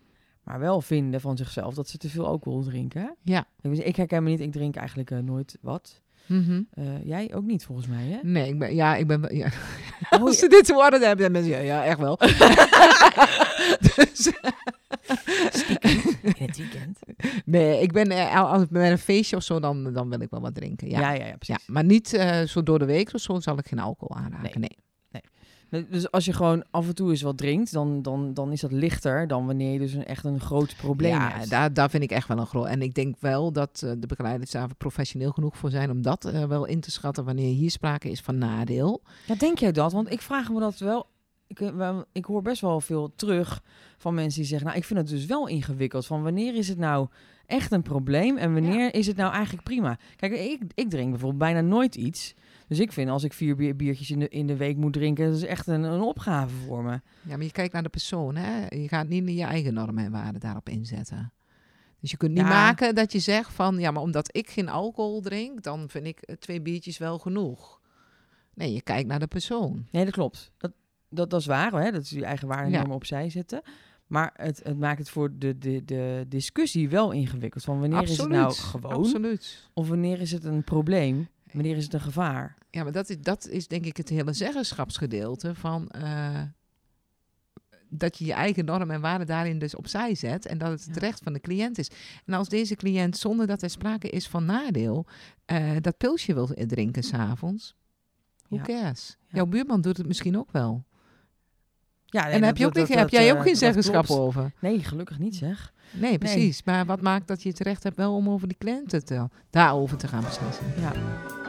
maar 0.43 0.59
wel 0.59 0.81
vinden 0.81 1.21
van 1.21 1.37
zichzelf 1.37 1.73
dat 1.73 1.87
ze 1.89 1.97
te 1.97 2.09
veel 2.09 2.25
alcohol 2.25 2.63
drinken. 2.63 3.15
Ja. 3.23 3.45
Ik, 3.61 3.71
ik 3.77 3.95
herken 3.95 4.23
me 4.23 4.29
niet, 4.29 4.39
ik 4.39 4.51
drink 4.51 4.75
eigenlijk 4.75 5.11
eh, 5.11 5.17
nooit 5.19 5.57
wat. 5.61 6.01
Mhm. 6.25 6.61
Eh, 6.71 7.05
jij 7.05 7.33
ook 7.35 7.43
niet 7.45 7.65
volgens 7.65 7.87
mij, 7.87 8.03
hè? 8.05 8.19
Nee, 8.21 8.47
ik 8.49 8.59
ben, 8.59 8.75
ja, 8.75 8.95
ik 8.95 9.07
ben... 9.07 9.35
Ja. 9.35 9.49
Oh, 10.09 10.21
Als 10.25 10.39
ze 10.39 10.47
dit 10.47 10.65
te 10.65 10.73
horen 10.73 11.01
hebben, 11.01 11.17
dan 11.23 11.31
mensen... 11.31 11.51
Ja, 11.51 11.57
ja, 11.59 11.83
echt 11.85 11.99
wel. 11.99 12.17
dus, 13.95 14.31
het 16.41 16.57
weekend. 16.57 16.99
nee, 17.45 17.81
ik 17.81 17.91
ben... 17.91 18.09
eh, 18.11 18.35
al- 18.35 18.47
Als 18.47 18.61
ik 18.63 18.69
met 18.69 18.91
een 18.91 18.97
feestje 18.97 19.35
of 19.35 19.43
zo, 19.43 19.59
dan, 19.59 19.93
dan 19.93 20.09
wil 20.09 20.21
ik 20.21 20.29
wel 20.29 20.41
wat 20.41 20.55
drinken. 20.55 20.89
Ja, 20.89 20.99
Ja, 20.99 21.11
ja, 21.11 21.19
ja, 21.19 21.25
ja, 21.25 21.35
precies. 21.37 21.67
maar 21.67 21.83
niet 21.83 22.13
eh, 22.13 22.41
zo 22.41 22.63
door 22.63 22.79
de 22.79 22.85
week 22.85 23.13
of 23.13 23.21
zo 23.21 23.39
zal 23.39 23.57
ik 23.57 23.67
geen 23.67 23.79
alcohol 23.79 24.15
aanraken. 24.17 24.59
Nee. 24.59 24.69
Nee. 25.69 25.87
Dus 25.89 26.11
als 26.11 26.25
je 26.25 26.33
gewoon 26.33 26.63
af 26.71 26.87
en 26.87 26.95
toe 26.95 27.09
eens 27.09 27.21
wat 27.21 27.37
drinkt, 27.37 27.71
dan, 27.71 28.01
dan, 28.01 28.33
dan 28.33 28.51
is 28.51 28.61
dat 28.61 28.71
lichter 28.71 29.27
dan 29.27 29.45
wanneer 29.45 29.73
je 29.73 29.79
dus 29.79 29.93
een, 29.93 30.05
echt 30.05 30.23
een 30.23 30.39
groot 30.39 30.75
probleem 30.77 31.11
ja, 31.11 31.29
hebt. 31.31 31.49
daar, 31.49 31.73
daar 31.73 31.89
vind 31.89 32.03
ik 32.03 32.11
echt 32.11 32.27
wel 32.27 32.37
een 32.37 32.45
groot... 32.45 32.65
En 32.67 32.81
ik 32.81 32.93
denk 32.93 33.15
wel 33.19 33.51
dat 33.51 33.81
eh, 33.85 33.91
de 33.97 34.07
begeleiders 34.07 34.51
daar 34.51 34.75
professioneel 34.77 35.31
genoeg 35.31 35.57
voor 35.57 35.69
zijn... 35.69 35.91
om 35.91 36.01
dat 36.01 36.23
wel 36.47 36.65
in 36.65 36.79
te 36.79 36.91
schatten 36.91 37.25
wanneer 37.25 37.53
hier 37.53 37.71
sprake 37.71 38.09
is 38.09 38.21
van 38.21 38.37
nadeel. 38.37 39.01
Ja, 39.25 39.35
denk 39.35 39.57
jij 39.57 39.71
dat? 39.71 39.91
Want 39.91 40.11
ik 40.11 40.21
vraag 40.21 40.49
me 40.49 40.59
dat 40.59 40.77
wel. 40.77 41.07
Ik, 41.51 41.59
eh, 41.59 41.99
ik 42.11 42.25
hoor 42.25 42.41
best 42.41 42.61
wel 42.61 42.81
veel 42.81 43.11
terug 43.15 43.63
van 43.97 44.13
mensen 44.13 44.39
die 44.39 44.49
zeggen: 44.49 44.67
Nou, 44.67 44.79
ik 44.79 44.85
vind 44.85 44.99
het 44.99 45.07
dus 45.09 45.25
wel 45.25 45.47
ingewikkeld. 45.47 46.05
Van 46.05 46.23
wanneer 46.23 46.55
is 46.55 46.67
het 46.67 46.77
nou 46.77 47.07
echt 47.45 47.71
een 47.71 47.81
probleem 47.81 48.37
en 48.37 48.53
wanneer 48.53 48.93
is 48.93 49.07
het 49.07 49.15
nou 49.15 49.33
eigenlijk 49.33 49.63
prima? 49.63 49.97
Kijk, 50.15 50.33
ik, 50.33 50.61
ik 50.73 50.89
drink 50.89 51.09
bijvoorbeeld 51.09 51.39
bijna 51.41 51.61
nooit 51.61 51.95
iets. 51.95 52.33
Dus 52.67 52.79
ik 52.79 52.91
vind 52.91 53.09
als 53.09 53.23
ik 53.23 53.33
vier 53.33 53.55
bier- 53.55 53.75
biertjes 53.75 54.11
in 54.11 54.19
de, 54.19 54.27
in 54.29 54.47
de 54.47 54.55
week 54.55 54.77
moet 54.77 54.93
drinken, 54.93 55.25
dat 55.25 55.35
is 55.35 55.43
echt 55.45 55.67
een, 55.67 55.83
een 55.83 56.01
opgave 56.01 56.55
voor 56.55 56.83
me. 56.83 56.99
Ja, 57.21 57.35
maar 57.37 57.43
je 57.45 57.51
kijkt 57.51 57.73
naar 57.73 57.83
de 57.83 57.89
persoon, 57.89 58.35
hè. 58.35 58.65
Je 58.75 58.87
gaat 58.87 59.07
niet 59.07 59.29
je 59.29 59.43
eigen 59.43 59.73
normen 59.73 60.03
en 60.05 60.11
waarden 60.11 60.41
daarop 60.41 60.69
inzetten. 60.69 61.33
Dus 61.99 62.11
je 62.11 62.17
kunt 62.17 62.31
niet 62.33 62.41
Ja. 62.41 62.47
maken 62.47 62.95
dat 62.95 63.11
je 63.11 63.19
zegt 63.19 63.53
van... 63.53 63.79
ja, 63.79 63.91
maar 63.91 64.01
omdat 64.01 64.35
ik 64.37 64.49
geen 64.49 64.69
alcohol 64.69 65.21
drink... 65.21 65.63
dan 65.63 65.89
vind 65.89 66.05
ik 66.05 66.19
eh, 66.21 66.35
twee 66.35 66.61
biertjes 66.61 66.97
wel 66.97 67.19
genoeg. 67.19 67.79
Nee, 68.53 68.73
je 68.73 68.81
kijkt 68.81 69.07
naar 69.07 69.19
de 69.19 69.27
persoon. 69.27 69.87
Nee, 69.91 70.03
dat 70.05 70.13
klopt. 70.13 70.51
Dat, 70.57 70.71
dat, 71.11 71.29
dat 71.29 71.39
is 71.39 71.45
waar, 71.45 71.71
hè? 71.73 71.91
dat 71.91 72.01
is 72.01 72.09
je 72.09 72.25
eigen 72.25 72.47
waarde 72.47 72.71
Ja. 72.71 72.83
opzij 72.89 73.29
zetten. 73.29 73.61
Maar 74.07 74.31
het, 74.35 74.61
het 74.63 74.79
maakt 74.79 74.99
het 74.99 75.09
voor 75.09 75.29
de, 75.37 75.57
de, 75.57 75.81
de 75.85 76.25
discussie 76.27 76.89
wel 76.89 77.11
ingewikkeld. 77.11 77.63
Van 77.63 77.79
wanneer 77.79 78.01
is 78.03 78.17
het 78.17 78.29
nou 78.29 78.53
gewoon 78.53 78.91
Absoluut. 78.91 79.69
of 79.73 79.87
wanneer 79.87 80.21
is 80.21 80.31
het 80.31 80.43
een 80.43 80.63
probleem? 80.63 81.27
Wanneer 81.51 81.77
is 81.77 81.83
het 81.83 81.93
een 81.93 82.01
gevaar? 82.01 82.57
Ja, 82.69 82.83
maar 82.83 82.91
dat 82.91 83.09
is, 83.09 83.17
dat 83.19 83.47
is 83.47 83.67
denk 83.67 83.85
ik 83.85 83.97
het 83.97 84.09
hele 84.09 84.33
zeggenschapsgedeelte 84.33 85.55
van... 85.55 85.87
eh, 85.89 86.41
dat 87.89 88.17
je 88.17 88.25
je 88.25 88.33
eigen 88.33 88.65
normen 88.65 88.95
en 88.95 89.01
waarden 89.01 89.27
daarin 89.27 89.59
dus 89.59 89.75
opzij 89.75 90.15
zet... 90.15 90.45
en 90.45 90.57
dat 90.57 90.69
het 90.71 90.85
het 90.85 90.97
recht 90.97 91.19
van 91.23 91.33
de 91.33 91.39
cliënt 91.39 91.77
is. 91.77 91.89
En 92.25 92.33
als 92.33 92.49
deze 92.49 92.75
cliënt, 92.75 93.17
zonder 93.17 93.47
dat 93.47 93.61
er 93.61 93.69
sprake 93.69 94.09
is 94.09 94.27
van 94.27 94.45
nadeel... 94.45 95.05
eh, 95.45 95.71
dat 95.81 95.97
pilsje 95.97 96.33
wil 96.33 96.47
drinken 96.55 97.03
s'avonds... 97.03 97.75
Who 98.47 98.55
Ja. 98.57 98.63
cares? 98.63 99.17
Ja. 99.19 99.35
Jouw 99.35 99.45
buurman 99.45 99.81
doet 99.81 99.97
het 99.97 100.07
misschien 100.07 100.37
ook 100.37 100.51
wel. 100.51 100.83
Ja, 102.11 102.23
nee, 102.23 102.31
en 102.33 102.43
heb, 102.43 102.49
dat- 102.49 102.57
je 102.57 102.65
ook 102.65 102.73
dat- 102.73 102.87
niet, 102.89 102.97
heb 102.97 103.09
jij 103.09 103.29
eh, 103.29 103.35
ook 103.35 103.41
geen 103.41 103.51
dat 103.51 103.57
zeggenschap 103.61 104.05
klopt. 104.05 104.21
over? 104.21 104.51
Nee, 104.59 104.79
gelukkig 104.83 105.19
niet 105.19 105.35
zeg. 105.35 105.73
Nee, 105.91 106.17
precies. 106.17 106.63
Maar 106.63 106.85
wat 106.85 107.01
maakt 107.01 107.27
dat 107.27 107.43
je 107.43 107.49
het 107.49 107.59
recht 107.59 107.83
hebt 107.83 107.95
wel 107.95 108.15
om 108.15 108.29
over 108.29 108.47
die 108.47 108.57
cliënten 108.57 109.05
te, 109.05 109.27
daarover 109.49 109.97
te 109.97 110.07
gaan 110.07 110.23
beslissen? 110.23 110.65
Ja. 110.79 110.91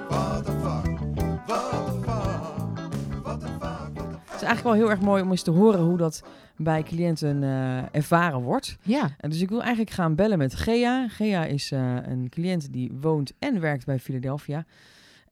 What 0.09 0.45
the 0.45 0.51
fuck? 0.53 0.99
What 1.47 1.71
the 1.71 2.01
fuck? 2.05 3.23
What 3.23 3.41
the 3.41 3.47
fuck? 3.47 3.63
What 3.95 4.07
the 4.07 4.07
Het 4.25 4.41
is 4.41 4.49
eigenlijk 4.49 4.63
wel 4.63 4.73
heel 4.73 4.91
erg 4.91 5.01
mooi 5.01 5.23
om 5.23 5.31
eens 5.31 5.43
te 5.43 5.51
horen 5.51 5.81
hoe 5.81 5.97
dat 5.97 6.23
bij 6.57 6.83
cliënten 6.83 7.43
eh, 7.43 7.95
ervaren 7.95 8.41
wordt. 8.43 8.77
Ja, 8.83 9.11
En 9.19 9.31
dus 9.31 9.41
ik 9.41 9.49
wil 9.49 9.61
eigenlijk 9.61 9.91
gaan 9.91 10.15
bellen 10.15 10.39
met 10.39 10.55
Gea. 10.55 11.09
Gea 11.09 11.45
is 11.45 11.71
eh, 11.73 11.97
een 12.03 12.29
cliënt 12.29 12.73
die 12.73 12.93
woont 13.01 13.33
en 13.39 13.61
werkt 13.61 13.85
bij 13.87 13.99
Philadelphia. 13.99 14.65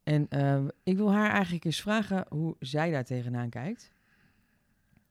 En 0.03 0.27
eh, 0.29 0.57
ik 0.83 0.97
wil 0.97 1.13
haar 1.13 1.31
eigenlijk 1.31 1.65
eens 1.65 1.81
vragen 1.81 2.25
hoe 2.29 2.57
zij 2.59 2.91
daar 2.91 3.05
tegenaan 3.05 3.49
kijkt. 3.49 3.91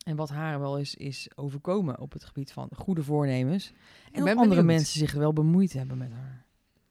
En 0.09 0.15
wat 0.15 0.29
haar 0.29 0.59
wel 0.59 0.77
eens 0.77 0.95
is 0.95 1.29
overkomen 1.35 1.99
op 1.99 2.13
het 2.13 2.23
gebied 2.23 2.51
van 2.51 2.69
goede 2.75 3.03
voornemens. 3.03 3.73
En 4.11 4.11
ben 4.11 4.23
of 4.23 4.29
andere 4.29 4.47
benieuwd. 4.47 4.65
mensen 4.65 4.99
zich 4.99 5.13
wel 5.13 5.33
bemoeid 5.33 5.73
hebben 5.73 5.97
met 5.97 6.11
haar. 6.11 6.45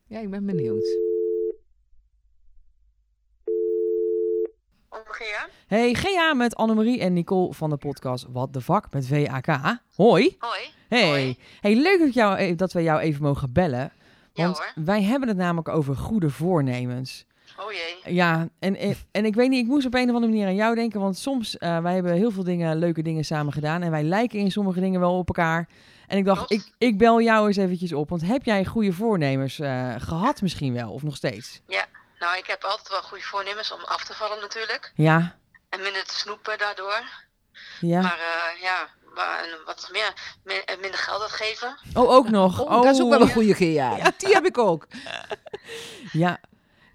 ja 0.06 0.18
ik 0.18 0.30
ben 0.30 0.46
benieuwd. 0.46 0.98
Hey, 5.66 5.94
Gea 5.94 6.34
met 6.34 6.56
Annemarie 6.56 7.00
en 7.00 7.12
Nicole 7.12 7.54
van 7.54 7.70
de 7.70 7.76
podcast 7.76 8.26
Wat 8.28 8.52
de 8.52 8.60
Vak 8.60 8.92
met 8.92 9.06
VAK. 9.06 9.46
Hoi. 9.94 10.36
Hoi. 10.38 10.60
Hey. 10.88 11.08
Hoi. 11.08 11.36
Hey, 11.60 11.74
leuk 11.76 11.98
dat, 11.98 12.14
jou, 12.14 12.38
eh, 12.38 12.56
dat 12.56 12.72
we 12.72 12.82
jou 12.82 13.00
even 13.00 13.22
mogen 13.22 13.52
bellen. 13.52 13.92
Ja 14.32 14.44
Want 14.44 14.58
hoor. 14.58 14.72
wij 14.84 15.02
hebben 15.02 15.28
het 15.28 15.36
namelijk 15.36 15.68
over 15.68 15.96
goede 15.96 16.30
voornemens. 16.30 17.26
Oh 17.58 17.72
jee. 17.72 18.14
Ja, 18.14 18.48
en, 18.58 18.76
en, 18.76 18.96
en 19.10 19.24
ik 19.24 19.34
weet 19.34 19.48
niet, 19.48 19.62
ik 19.64 19.66
moest 19.70 19.86
op 19.86 19.94
een 19.94 20.08
of 20.08 20.14
andere 20.14 20.32
manier 20.32 20.46
aan 20.46 20.54
jou 20.54 20.74
denken. 20.74 21.00
Want 21.00 21.18
soms, 21.18 21.58
eh 21.58 21.78
wij 21.78 21.94
hebben 21.94 22.12
heel 22.12 22.30
veel 22.30 22.44
dingen, 22.44 22.76
leuke 22.78 23.02
dingen 23.02 23.24
samen 23.24 23.52
gedaan. 23.52 23.82
En 23.82 23.90
wij 23.90 24.02
lijken 24.02 24.38
in 24.38 24.50
sommige 24.50 24.80
dingen 24.80 25.00
wel 25.00 25.18
op 25.18 25.28
elkaar. 25.28 25.68
En 26.06 26.18
ik 26.18 26.24
dacht, 26.24 26.50
ik, 26.50 26.72
ik 26.78 26.98
bel 26.98 27.20
jou 27.20 27.46
eens 27.46 27.56
eventjes 27.56 27.92
op. 27.92 28.08
Want 28.08 28.22
heb 28.22 28.44
jij 28.44 28.64
goede 28.64 28.92
voornemens 28.92 29.58
eh, 29.58 29.94
gehad 29.98 30.42
misschien 30.42 30.74
wel? 30.74 30.90
Of 30.92 31.02
nog 31.02 31.16
steeds? 31.16 31.60
Nou, 32.18 32.36
ik 32.36 32.46
heb 32.46 32.64
altijd 32.64 32.88
wel 32.88 33.02
goede 33.02 33.24
voornemens 33.24 33.72
om 33.72 33.80
af 33.84 34.04
te 34.04 34.14
vallen 34.14 34.40
natuurlijk. 34.40 34.92
Ja, 34.94 35.36
En 35.68 35.82
minder 35.82 36.04
te 36.04 36.14
snoepen 36.14 36.58
daardoor. 36.58 37.02
ja. 37.80 38.00
Maar 38.00 38.18
eh, 38.18 38.62
ja, 38.62 38.88
en 39.16 39.58
wat 39.64 39.88
meer, 39.92 40.12
minder 40.80 41.00
geld 41.00 41.22
uitgeven. 41.22 41.78
Oh, 41.94 42.10
ook 42.10 42.28
nog. 42.28 42.60
Oh, 42.60 42.82
dat 42.82 42.94
is 42.94 43.00
ook 43.02 43.10
wel 43.10 43.20
een 43.20 43.26
ja. 43.26 43.32
goede 43.32 43.54
GA. 43.54 44.12
Die 44.16 44.34
heb 44.34 44.46
ik 44.46 44.58
ook. 44.58 44.86
Ja. 46.12 46.40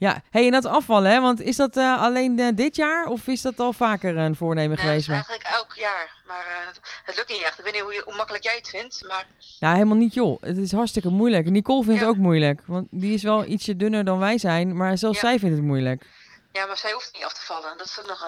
Ja, 0.04 0.22
hey, 0.30 0.46
en 0.46 0.52
dat 0.52 0.66
afvallen, 0.66 1.12
hè? 1.12 1.22
Want 1.22 1.42
is 1.42 1.56
dat 1.56 1.78
eh, 1.78 2.02
alleen 2.02 2.40
eh, 2.40 2.48
dit 2.56 2.76
jaar 2.76 3.06
of 3.06 3.28
is 3.28 3.42
dat 3.42 3.60
al 3.60 3.74
vaker 3.74 4.18
een 4.18 4.36
voornemen 4.36 4.78
Nee, 4.78 4.86
geweest? 4.86 5.10
eigenlijk 5.10 5.44
elk 5.44 5.74
jaar. 5.74 6.22
Maar 6.28 6.46
eh, 6.46 6.68
het, 7.06 7.16
lukt 7.16 7.30
niet 7.30 7.42
echt. 7.42 7.58
Ik 7.58 7.64
weet 7.64 7.74
niet 7.74 7.82
hoe, 7.82 7.94
je- 7.94 8.02
hoe 8.06 8.16
makkelijk 8.16 8.44
jij 8.44 8.56
het 8.56 8.70
vindt. 8.70 9.04
Maar 9.08 9.26
Nou, 9.60 9.74
helemaal 9.74 9.98
niet, 9.98 10.14
joh. 10.14 10.42
Het 10.42 10.58
is 10.58 10.72
hartstikke 10.72 11.10
moeilijk. 11.10 11.50
Nicole 11.50 11.84
vindt 11.84 12.00
het 12.00 12.10
Ja. 12.10 12.16
ook 12.16 12.22
moeilijk. 12.22 12.62
Want 12.66 12.88
die 12.92 13.14
is 13.14 13.24
wel 13.24 13.46
ietsje 13.46 13.76
dunner 13.76 14.04
dan 14.06 14.20
wij 14.20 14.38
zijn, 14.38 14.76
maar 14.78 14.98
zelfs 14.98 15.22
Ja. 15.22 15.28
zij 15.28 15.40
vindt 15.40 15.56
het 15.56 15.66
moeilijk. 15.66 16.06
Ja, 16.52 16.66
maar 16.66 16.78
zij 16.78 16.92
hoeft 16.92 17.10
niet 17.14 17.24
af 17.24 17.34
te 17.34 17.42
vallen. 17.42 17.78
Dat 17.78 17.86
is 17.88 18.00
nog... 18.08 18.20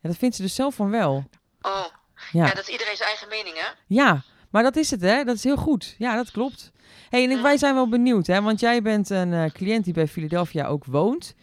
Ja, 0.00 0.08
dat 0.08 0.16
vindt 0.16 0.36
ze 0.36 0.42
dus 0.42 0.54
zelf 0.54 0.74
van 0.74 0.90
wel. 0.90 1.24
Oh, 1.62 1.84
ja. 2.32 2.46
Ja. 2.46 2.54
dat 2.54 2.58
is 2.58 2.68
iedereen 2.68 2.96
zijn 2.96 3.08
eigen 3.08 3.28
mening, 3.28 3.56
hè? 3.58 3.66
Ja, 3.86 4.22
maar 4.50 4.62
dat 4.62 4.76
is 4.76 4.90
het, 4.90 5.00
hè? 5.00 5.24
Dat 5.24 5.36
is 5.36 5.44
heel 5.44 5.56
goed. 5.56 5.94
Ja, 5.98 6.16
dat 6.16 6.30
klopt. 6.30 6.70
hey, 7.10 7.30
en 7.30 7.42
wij 7.42 7.56
zijn 7.56 7.74
wel 7.74 7.88
benieuwd, 7.88 8.26
hè? 8.26 8.42
Want 8.42 8.60
jij 8.60 8.82
bent 8.82 9.10
een 9.10 9.32
eh, 9.32 9.50
cliënt 9.50 9.84
die 9.84 9.94
bij 9.94 10.08
Philadelphia 10.08 10.66
ook 10.66 10.84
woont. 10.84 11.34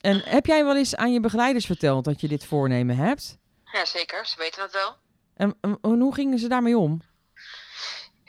En 0.00 0.22
heb 0.24 0.46
jij 0.46 0.64
wel 0.64 0.76
eens 0.76 0.96
aan 0.96 1.12
je 1.12 1.20
begeleiders 1.20 1.66
verteld 1.66 2.04
dat 2.04 2.20
je 2.20 2.28
dit 2.28 2.44
voornemen 2.44 2.96
hebt? 2.96 3.38
Ja, 3.64 3.84
zeker. 3.84 4.26
Ze 4.26 4.38
weten 4.38 4.62
het 4.62 4.72
wel. 4.72 4.96
En, 5.36 5.56
en 5.60 6.00
hoe 6.00 6.14
gingen 6.14 6.38
ze 6.38 6.48
daarmee 6.48 6.78
om? 6.78 7.00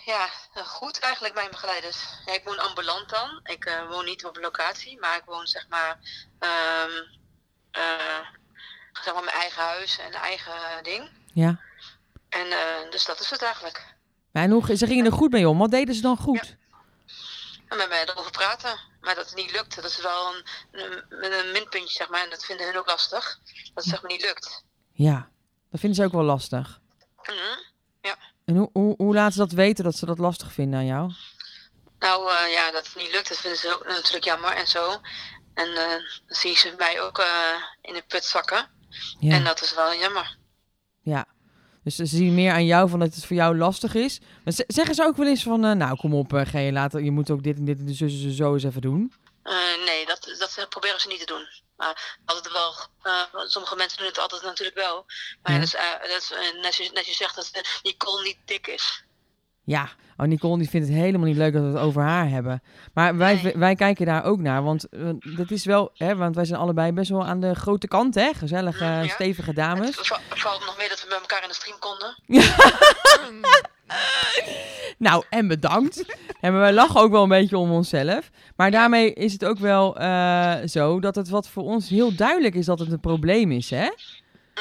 Ja, 0.06 0.30
eh, 0.54 0.64
goed 0.64 1.00
eigenlijk, 1.00 1.34
mijn 1.34 1.50
begeleiders. 1.52 2.06
Ja, 2.26 2.34
ik 2.34 2.44
woon 2.44 2.60
ambulant 2.60 3.10
dan. 3.10 3.40
Ik 3.44 3.66
eh, 3.66 3.90
woon 3.90 4.06
niet 4.06 4.26
op 4.26 4.38
locatie, 4.38 5.00
maar 5.00 5.18
ik 5.18 5.24
woon 5.26 5.48
zeg 5.48 5.68
maar... 5.70 6.00
ehm 6.40 7.20
eh, 7.72 8.28
zeg 9.04 9.14
maar 9.14 9.24
mijn 9.24 9.36
eigen 9.36 9.64
huis 9.64 10.00
en 10.00 10.12
eigen 10.12 10.84
ding. 10.84 11.10
Ja. 11.34 11.60
En 12.30 12.48
dus 12.90 13.06
dat 13.06 13.20
is 13.20 13.30
het 13.30 13.42
eigenlijk. 13.42 13.91
Maar 14.32 14.44
en 14.44 14.52
hoe, 14.52 14.76
ze 14.76 14.88
gingen 14.88 15.06
er 15.06 15.12
goed 15.12 15.32
mee 15.32 15.50
om. 15.50 15.58
Wat 15.58 15.72
deden 15.72 15.96
ze 15.96 16.02
dan 16.02 16.18
goed? 16.18 16.56
En 17.68 17.78
met 17.78 17.90
mij 17.90 18.06
erover 18.08 18.32
praten. 18.32 18.80
Maar 19.02 19.16
dat 19.16 19.26
het 19.26 19.36
niet 19.36 19.52
lukt, 19.52 19.76
dat 19.76 19.86
is 19.86 20.02
wel 20.02 20.36
een, 20.36 20.44
een, 21.10 21.52
minpuntje, 21.52 21.98
zeg 21.98 22.10
maar. 22.10 22.24
En 22.24 22.30
dat 22.30 22.46
vinden 22.46 22.66
hun 22.66 22.78
ook 22.78 22.88
lastig. 22.88 23.40
Dat 23.74 23.84
het 23.84 23.84
zeg 23.84 24.02
maar 24.02 24.12
niet 24.12 24.22
lukt. 24.22 24.64
Ja, 24.94 25.30
dat 25.70 25.80
vinden 25.80 26.00
ze 26.00 26.06
ook 26.06 26.12
wel 26.12 26.24
lastig. 26.24 26.80
Mhm. 27.22 27.70
En 28.46 28.56
hoe, 28.56 28.70
hoe, 28.74 28.94
hoe 28.98 29.14
laten 29.14 29.34
ze 29.34 29.40
dat 29.40 29.52
weten 29.52 29.84
dat 29.84 29.96
ze 29.96 30.06
dat 30.06 30.20
lastig 30.20 30.54
vinden 30.54 30.80
aan 30.80 30.86
jou? 30.86 31.12
Nou 32.00 32.32
eh, 32.32 32.54
ja, 32.54 32.72
dat 32.72 32.86
het 32.86 32.96
niet 32.96 33.12
lukt, 33.12 33.30
dat 33.30 33.38
vinden 33.38 33.60
ze 33.60 33.76
ook 33.76 33.88
natuurlijk 33.88 34.24
jammer 34.24 34.52
en 34.52 34.68
zo. 34.68 34.92
En 35.54 35.68
eh, 35.68 35.76
dan 35.76 36.02
zie 36.28 36.50
je 36.50 36.58
ze 36.58 36.74
mij 36.78 37.02
ook 37.02 37.20
eh, 37.20 37.56
in 37.82 37.94
de 37.94 38.04
put 38.08 38.26
zakken. 38.26 38.70
Ja. 39.20 39.36
En 39.36 39.44
dat 39.44 39.62
is 39.62 39.74
wel 39.74 39.96
jammer. 39.96 40.38
ja. 41.02 41.26
Dus 41.84 41.96
ze 41.96 42.06
zien 42.06 42.34
meer 42.34 42.52
aan 42.52 42.66
jou 42.66 42.90
van 42.90 43.00
dat 43.00 43.16
het 43.16 43.26
voor 43.26 43.36
jou 43.36 43.58
lastig 43.58 43.96
is. 43.96 44.20
Maar 44.44 44.54
ze- 44.54 44.64
zeggen 44.68 44.96
ze 44.96 45.04
ook 45.04 45.18
wel 45.18 45.28
eens 45.28 45.44
van, 45.44 45.66
eh, 45.66 45.72
nou 45.72 45.96
kom 45.98 46.14
op, 46.14 46.34
eh, 46.34 46.46
ga 46.46 46.60
je 46.60 46.72
later, 46.72 47.04
je 47.04 47.12
moet 47.12 47.30
ook 47.32 47.44
dit 47.44 47.58
en 47.58 47.66
dit 47.66 47.80
en 47.80 47.86
de 47.86 47.94
zus 47.94 48.24
en 48.24 48.32
zo 48.32 48.54
eens 48.54 48.64
even 48.64 48.82
doen. 48.82 49.14
Eh, 49.44 49.54
nee, 49.86 50.06
dat, 50.06 50.36
dat 50.40 50.66
proberen 50.70 51.00
ze 51.00 51.08
niet 51.08 51.20
te 51.20 51.26
doen. 51.26 51.48
Maar 51.78 52.20
altijd 52.26 52.54
wel, 52.54 52.74
eh, 53.02 53.22
sommige 53.48 53.76
mensen 53.76 53.98
doen 53.98 54.08
het 54.08 54.20
altijd 54.20 54.42
natuurlijk 54.42 54.78
wel. 54.78 55.06
Maar 55.44 55.52
Ja. 55.54 55.58
dat 55.60 55.68
is, 55.68 55.76
eh, 55.76 56.00
dat 56.02 56.22
is 56.22 56.32
eh, 56.32 56.62
net, 56.62 56.76
je, 56.76 56.90
net 56.94 57.06
je 57.06 57.14
zegt 57.14 57.36
dat 57.36 57.50
eh, 57.52 57.62
Nicole 57.84 58.24
niet 58.24 58.38
dik 58.46 58.68
is. 58.68 59.04
Ja, 59.64 59.90
oh, 60.18 60.26
Nicole 60.26 60.58
die 60.58 60.70
vindt 60.70 60.88
het 60.88 60.96
helemaal 60.98 61.28
niet 61.28 61.38
leuk 61.38 61.54
dat 61.54 61.62
we 61.62 61.68
het 61.68 61.78
over 61.78 62.02
haar 62.02 62.30
hebben. 62.30 62.62
Maar 62.94 63.18
wij, 63.18 63.40
Nee. 63.44 63.54
wij 63.58 63.76
kijken 63.76 64.06
daar 64.06 64.24
ook 64.24 64.40
naar, 64.40 64.64
want 64.64 64.90
eh, 64.90 65.10
dat 65.36 65.52
is 65.52 65.66
wel, 65.66 65.92
hè, 65.94 66.16
want 66.16 66.36
wij 66.36 66.46
zijn 66.46 66.60
allebei 66.60 66.92
best 66.92 67.10
wel 67.10 67.26
aan 67.26 67.40
de 67.40 67.56
grote 67.56 67.88
kant, 67.88 68.16
hè? 68.16 68.34
Gezellige, 68.34 68.84
Mm, 68.86 68.92
ja. 69.04 69.08
stevige 69.08 69.54
dames. 69.54 69.98
Het 69.98 70.08
va- 70.08 70.20
valt 70.30 70.66
nog 70.66 70.78
meer 70.78 70.90
dat 70.90 71.02
we 71.02 71.08
bij 71.10 71.18
elkaar 71.20 71.42
in 71.42 71.48
de 71.48 71.54
stream 71.54 71.78
konden. 71.80 72.16
Nou, 74.98 75.24
en 75.30 75.48
bedankt. 75.48 76.06
en 76.42 76.60
wij 76.60 76.74
lachen 76.74 77.02
ook 77.02 77.12
wel 77.12 77.24
een 77.24 77.30
beetje 77.30 77.58
om 77.58 77.72
onszelf. 77.72 78.30
Maar 78.56 78.72
daarmee 78.72 79.14
is 79.14 79.34
het 79.34 79.46
ook 79.46 79.58
wel 79.60 79.98
eh, 79.98 80.56
zo 80.66 81.00
dat 81.00 81.16
het 81.16 81.30
wat 81.30 81.48
voor 81.50 81.64
ons 81.64 81.90
heel 81.90 82.16
duidelijk 82.16 82.56
is 82.56 82.66
dat 82.66 82.80
het 82.80 82.92
een 82.92 83.00
probleem 83.00 83.52
is, 83.52 83.70
hè? 83.70 83.90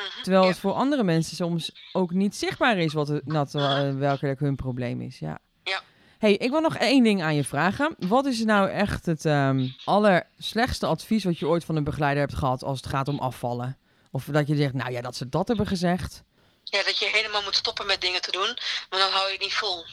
Mhm, 0.00 0.23
Terwijl 0.23 0.47
het 0.47 0.59
voor 0.59 0.73
andere 0.73 1.02
mensen 1.02 1.37
soms 1.37 1.73
ook 1.92 2.11
niet 2.11 2.37
zichtbaar 2.37 2.78
is 2.78 2.92
wat 2.92 3.09
het, 3.09 3.23
dat, 3.25 3.54
uh, 3.54 3.95
welke 3.95 4.35
hun 4.38 4.57
probleem 4.57 5.00
is. 5.00 5.19
Ja. 5.19 5.38
Ja. 5.64 5.83
hey, 6.19 6.33
ik 6.33 6.50
wil 6.50 6.61
nog 6.61 6.76
één 6.76 7.02
ding 7.02 7.23
aan 7.23 7.35
je 7.35 7.45
vragen. 7.45 7.95
Wat 7.99 8.26
is 8.26 8.45
nou 8.45 8.71
echt 8.71 9.07
het 9.07 9.25
ehm 9.25 9.69
allerslechtste 9.85 10.87
advies 10.87 11.25
wat 11.25 11.38
je 11.38 11.47
ooit 11.47 11.64
van 11.64 11.76
een 11.76 11.85
begeleider 11.85 12.23
hebt 12.23 12.38
gehad 12.38 12.64
als 12.64 12.80
het 12.80 12.90
gaat 12.90 13.09
om 13.09 13.19
afvallen? 13.19 13.78
Of 14.11 14.25
dat 14.25 14.47
je 14.47 14.57
zegt, 14.57 14.75
nou 14.75 14.92
ja, 14.92 15.00
dat 15.00 15.16
ze 15.16 15.28
dat 15.28 15.49
hebben 15.49 15.66
gezegd. 15.66 16.23
Ja, 16.64 16.83
dat 16.83 16.99
je 16.99 17.11
helemaal 17.12 17.42
moet 17.42 17.54
stoppen 17.54 17.87
met 17.87 18.00
dingen 18.00 18.23
te 18.23 18.30
doen, 18.30 18.59
maar 18.90 18.99
dan 18.99 19.11
hou 19.11 19.26
je 19.26 19.33
het 19.33 19.42
niet 19.42 19.54
vol. 19.54 19.85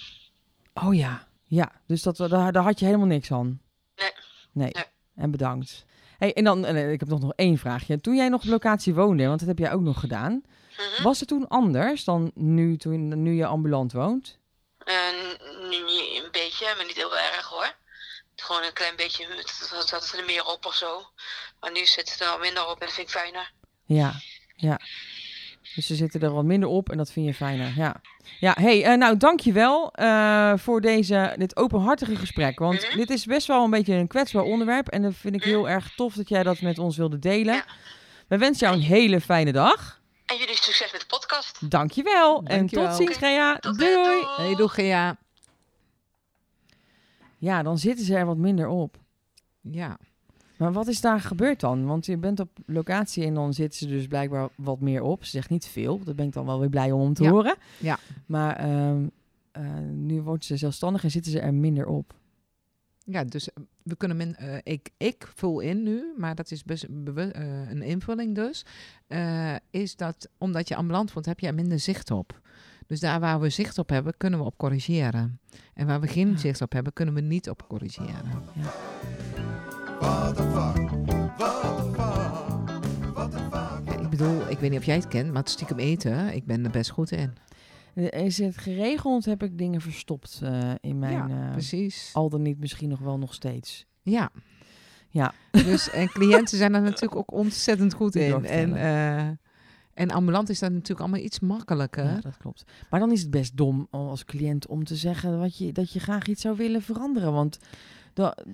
Oh 0.74 0.96
ja, 0.96 1.28
ja. 1.44 1.72
Dus 1.88 2.02
dat, 2.02 2.18
daar, 2.18 2.52
daar 2.52 2.64
had 2.64 2.80
je 2.80 2.86
helemaal 2.86 3.08
niks 3.08 3.32
aan. 3.32 3.62
Nee. 3.96 4.12
Nee. 4.52 4.72
Nee. 4.74 4.84
En 5.16 5.32
bedankt. 5.32 5.86
Hey, 6.18 6.34
en 6.34 6.44
dan, 6.44 6.66
eh, 6.66 6.92
ik 6.92 7.00
heb 7.00 7.10
nog 7.10 7.20
nog 7.20 7.34
één 7.36 7.58
vraagje. 7.58 8.02
Toen 8.02 8.16
jij 8.16 8.30
nog 8.30 8.42
op 8.42 8.48
locatie 8.50 8.94
woonde, 8.94 9.28
want 9.28 9.40
dat 9.40 9.48
heb 9.48 9.58
jij 9.58 9.72
ook 9.74 9.82
nog 9.82 10.00
gedaan. 10.00 10.44
Mhm. 10.78 11.04
Was 11.04 11.20
het 11.20 11.30
toen 11.30 11.48
anders 11.48 12.04
dan 12.04 12.32
nu, 12.36 12.78
toen, 12.78 13.22
nu 13.24 13.34
je 13.36 13.46
ambulant 13.46 13.92
woont? 13.92 14.38
N- 14.86 15.38
een 16.24 16.32
beetje, 16.32 16.74
maar 16.78 16.86
niet 16.86 16.96
heel 16.96 17.18
erg 17.18 17.46
hoor. 17.46 17.76
Gewoon 18.36 18.64
een 18.64 18.74
klein 18.74 18.96
beetje, 18.96 19.26
het 19.36 19.88
zat 19.88 20.14
er 20.18 20.26
meer 20.26 20.46
op 20.46 20.66
of 20.66 20.74
zo. 20.76 21.02
Maar 21.60 21.72
nu 21.72 21.86
zit 21.86 22.12
het 22.12 22.20
er 22.22 22.28
al 22.28 22.38
minder 22.40 22.66
op 22.68 22.80
en 22.80 22.86
dat 22.86 22.94
vind 22.96 23.08
ik 23.08 23.14
fijner. 23.14 23.52
Ja, 23.86 24.14
ja. 24.56 24.80
Dus 25.76 25.86
ze 25.86 25.96
zitten 25.96 26.22
er 26.22 26.32
wat 26.34 26.44
minder 26.44 26.70
op 26.70 26.90
en 26.92 26.98
dat 26.98 27.12
vind 27.12 27.26
je 27.26 27.34
fijner. 27.34 27.74
Ja, 27.76 28.02
ja 28.40 28.56
hey, 28.60 28.84
eh, 28.84 28.98
nou 28.98 29.18
dankjewel 29.18 29.92
uh, 30.00 30.54
voor 30.56 30.82
deze, 30.82 31.36
dit 31.38 31.56
openhartige 31.58 32.16
gesprek. 32.16 32.60
Want 32.60 32.88
Mhm. 32.88 32.98
dit 32.98 33.10
is 33.10 33.26
best 33.26 33.48
wel 33.48 33.64
een 33.64 33.70
beetje 33.70 33.94
een 33.94 34.08
kwetsbaar 34.08 34.44
onderwerp. 34.44 34.88
En 34.88 35.02
dat 35.02 35.14
vind 35.16 35.36
ik 35.36 35.44
heel 35.44 35.70
erg 35.70 35.96
tof 35.96 36.14
dat 36.14 36.30
jij 36.30 36.44
dat 36.44 36.62
met 36.62 36.80
ons 36.80 36.98
wilde 36.98 37.20
delen. 37.20 37.54
Ja. 37.56 37.66
We 38.28 38.38
wensen 38.38 38.68
jou 38.68 38.80
een 38.80 38.86
hele 38.88 39.22
fijne 39.22 39.52
dag. 39.52 40.02
En 40.26 40.38
jullie 40.38 40.56
succes 40.56 40.92
met 40.92 41.02
de 41.02 41.08
podcast. 41.08 41.72
Dankjewel. 41.72 42.44
Dankjewel. 42.44 42.86
En 42.86 42.90
tot 42.90 42.98
ziens, 42.98 43.16
Oké. 43.16 43.26
Gea. 43.26 43.56
Tot 43.56 43.80
Doei. 43.80 43.94
doei. 43.94 44.06
doei. 44.22 44.26
Hey, 44.48 44.56
doe 44.56 44.70
Gea. 44.70 45.18
Ja, 47.38 47.64
dan 47.64 47.78
zitten 47.78 48.06
ze 48.06 48.16
er 48.16 48.26
wat 48.26 48.38
minder 48.38 48.68
op. 48.68 48.98
Ja. 49.62 49.98
Maar 50.58 50.74
wat 50.74 50.88
is 50.88 51.02
daar 51.02 51.20
gebeurd 51.20 51.60
dan? 51.60 51.86
Want 51.86 52.06
je 52.06 52.18
bent 52.18 52.40
op 52.40 52.50
locatie 52.66 53.26
en 53.26 53.34
dan 53.34 53.54
zitten 53.54 53.80
ze 53.80 53.88
dus 53.88 54.08
blijkbaar 54.08 54.50
wat 54.56 54.80
meer 54.80 55.02
op. 55.02 55.24
Ze 55.24 55.30
zegt 55.30 55.50
niet 55.50 55.66
veel. 55.66 56.04
Dat 56.04 56.16
ben 56.16 56.26
ik 56.26 56.34
dan 56.34 56.46
wel 56.46 56.60
weer 56.60 56.70
blij 56.70 56.92
om, 56.92 57.02
om 57.02 57.14
te 57.14 57.24
Ja. 57.24 57.30
horen. 57.30 57.56
Ja. 57.78 58.00
Maar 58.26 58.56
ehm, 58.56 59.08
eh, 59.52 59.64
nu 59.92 60.22
wordt 60.22 60.46
ze 60.46 60.58
zelfstandig 60.58 61.04
en 61.04 61.12
zitten 61.12 61.32
ze 61.32 61.40
er 61.40 61.54
minder 61.54 61.86
op. 61.86 62.14
Ja, 63.04 63.24
dus 63.24 63.54
eh, 63.54 63.64
we 63.84 63.96
kunnen 63.96 64.18
min, 64.18 64.36
eh, 64.36 64.58
ik, 64.64 64.90
ik 64.98 65.32
vul 65.36 65.60
in 65.60 65.84
nu, 65.84 66.14
maar 66.18 66.36
dat 66.36 66.52
is 66.52 66.64
best 66.64 66.84
een 66.84 67.82
invulling 67.82 68.36
dus. 68.36 68.66
is 69.70 69.96
dat 69.96 70.30
omdat 70.38 70.68
je 70.68 70.76
ambulant 70.76 71.14
wordt, 71.14 71.28
heb 71.28 71.40
je 71.40 71.48
er 71.48 71.54
minder 71.54 71.80
zicht 71.80 72.12
op. 72.12 72.40
Dus 72.88 73.00
daar 73.00 73.20
waar 73.20 73.40
we 73.40 73.50
zicht 73.50 73.78
op 73.78 73.90
hebben, 73.90 74.14
kunnen 74.18 74.40
we 74.40 74.46
op 74.46 74.58
corrigeren. 74.58 75.40
En 75.74 75.88
waar 75.88 76.00
we 76.02 76.08
geen 76.08 76.30
Ja. 76.30 76.38
zicht 76.38 76.62
op 76.62 76.72
hebben, 76.72 76.94
kunnen 76.94 77.14
we 77.14 77.22
niet 77.22 77.50
op 77.50 77.68
corrigeren. 77.68 78.14
Ja, 78.56 78.72
ik 84.02 84.10
bedoel, 84.10 84.50
ik 84.50 84.60
weet 84.60 84.70
niet 84.70 84.80
of 84.80 84.86
jij 84.86 84.96
het 84.96 85.08
kent, 85.08 85.28
maar 85.28 85.42
het 85.42 85.50
stiekem 85.50 85.80
eten, 85.80 86.34
ik 86.36 86.46
ben 86.46 86.66
er 86.66 86.72
best 86.72 86.90
goed 86.90 87.12
in. 87.12 87.34
Is 88.10 88.38
het 88.38 88.58
geregeld? 88.58 89.26
Heb 89.26 89.44
ik 89.44 89.58
dingen 89.58 89.82
verstopt 89.82 90.40
eh, 90.44 90.72
in 90.82 91.00
mijn... 91.00 91.28
ja, 91.28 91.46
eh, 91.46 91.52
precies. 91.52 92.10
al 92.14 92.30
dan 92.30 92.42
niet 92.42 92.60
misschien 92.60 92.90
nog 92.90 93.00
wel 93.00 93.18
nog 93.18 93.34
steeds. 93.34 93.86
Ja. 94.02 94.32
Ja. 95.10 95.34
Dus 95.52 95.90
en 95.90 96.08
cliënten 96.08 96.58
zijn 96.58 96.74
er 96.74 96.82
natuurlijk 96.92 97.16
ook 97.16 97.32
ontzettend 97.32 97.94
goed 97.94 98.16
in. 98.16 98.46
En, 98.46 98.76
eh, 98.76 99.28
en 99.94 100.12
ambulant 100.12 100.50
is 100.50 100.60
dat 100.60 100.72
natuurlijk 100.72 101.00
allemaal 101.00 101.20
iets 101.20 101.40
makkelijker. 101.40 102.06
Ja, 102.06 102.20
dat 102.20 102.38
klopt. 102.38 102.64
Maar 102.90 103.00
dan 103.00 103.12
is 103.12 103.22
het 103.22 103.32
best 103.32 103.58
dom 103.58 103.88
om 103.92 104.08
als 104.08 104.26
cliënt 104.26 104.68
om 104.68 104.84
te 104.84 104.96
zeggen 104.96 105.40
wat 105.40 105.58
je, 105.58 105.72
dat 105.72 105.92
je 105.92 106.00
graag 106.00 106.28
iets 106.28 106.42
zou 106.42 106.56
willen 106.56 106.82
veranderen. 106.82 107.34
Want 107.34 107.60
dat, 108.14 108.46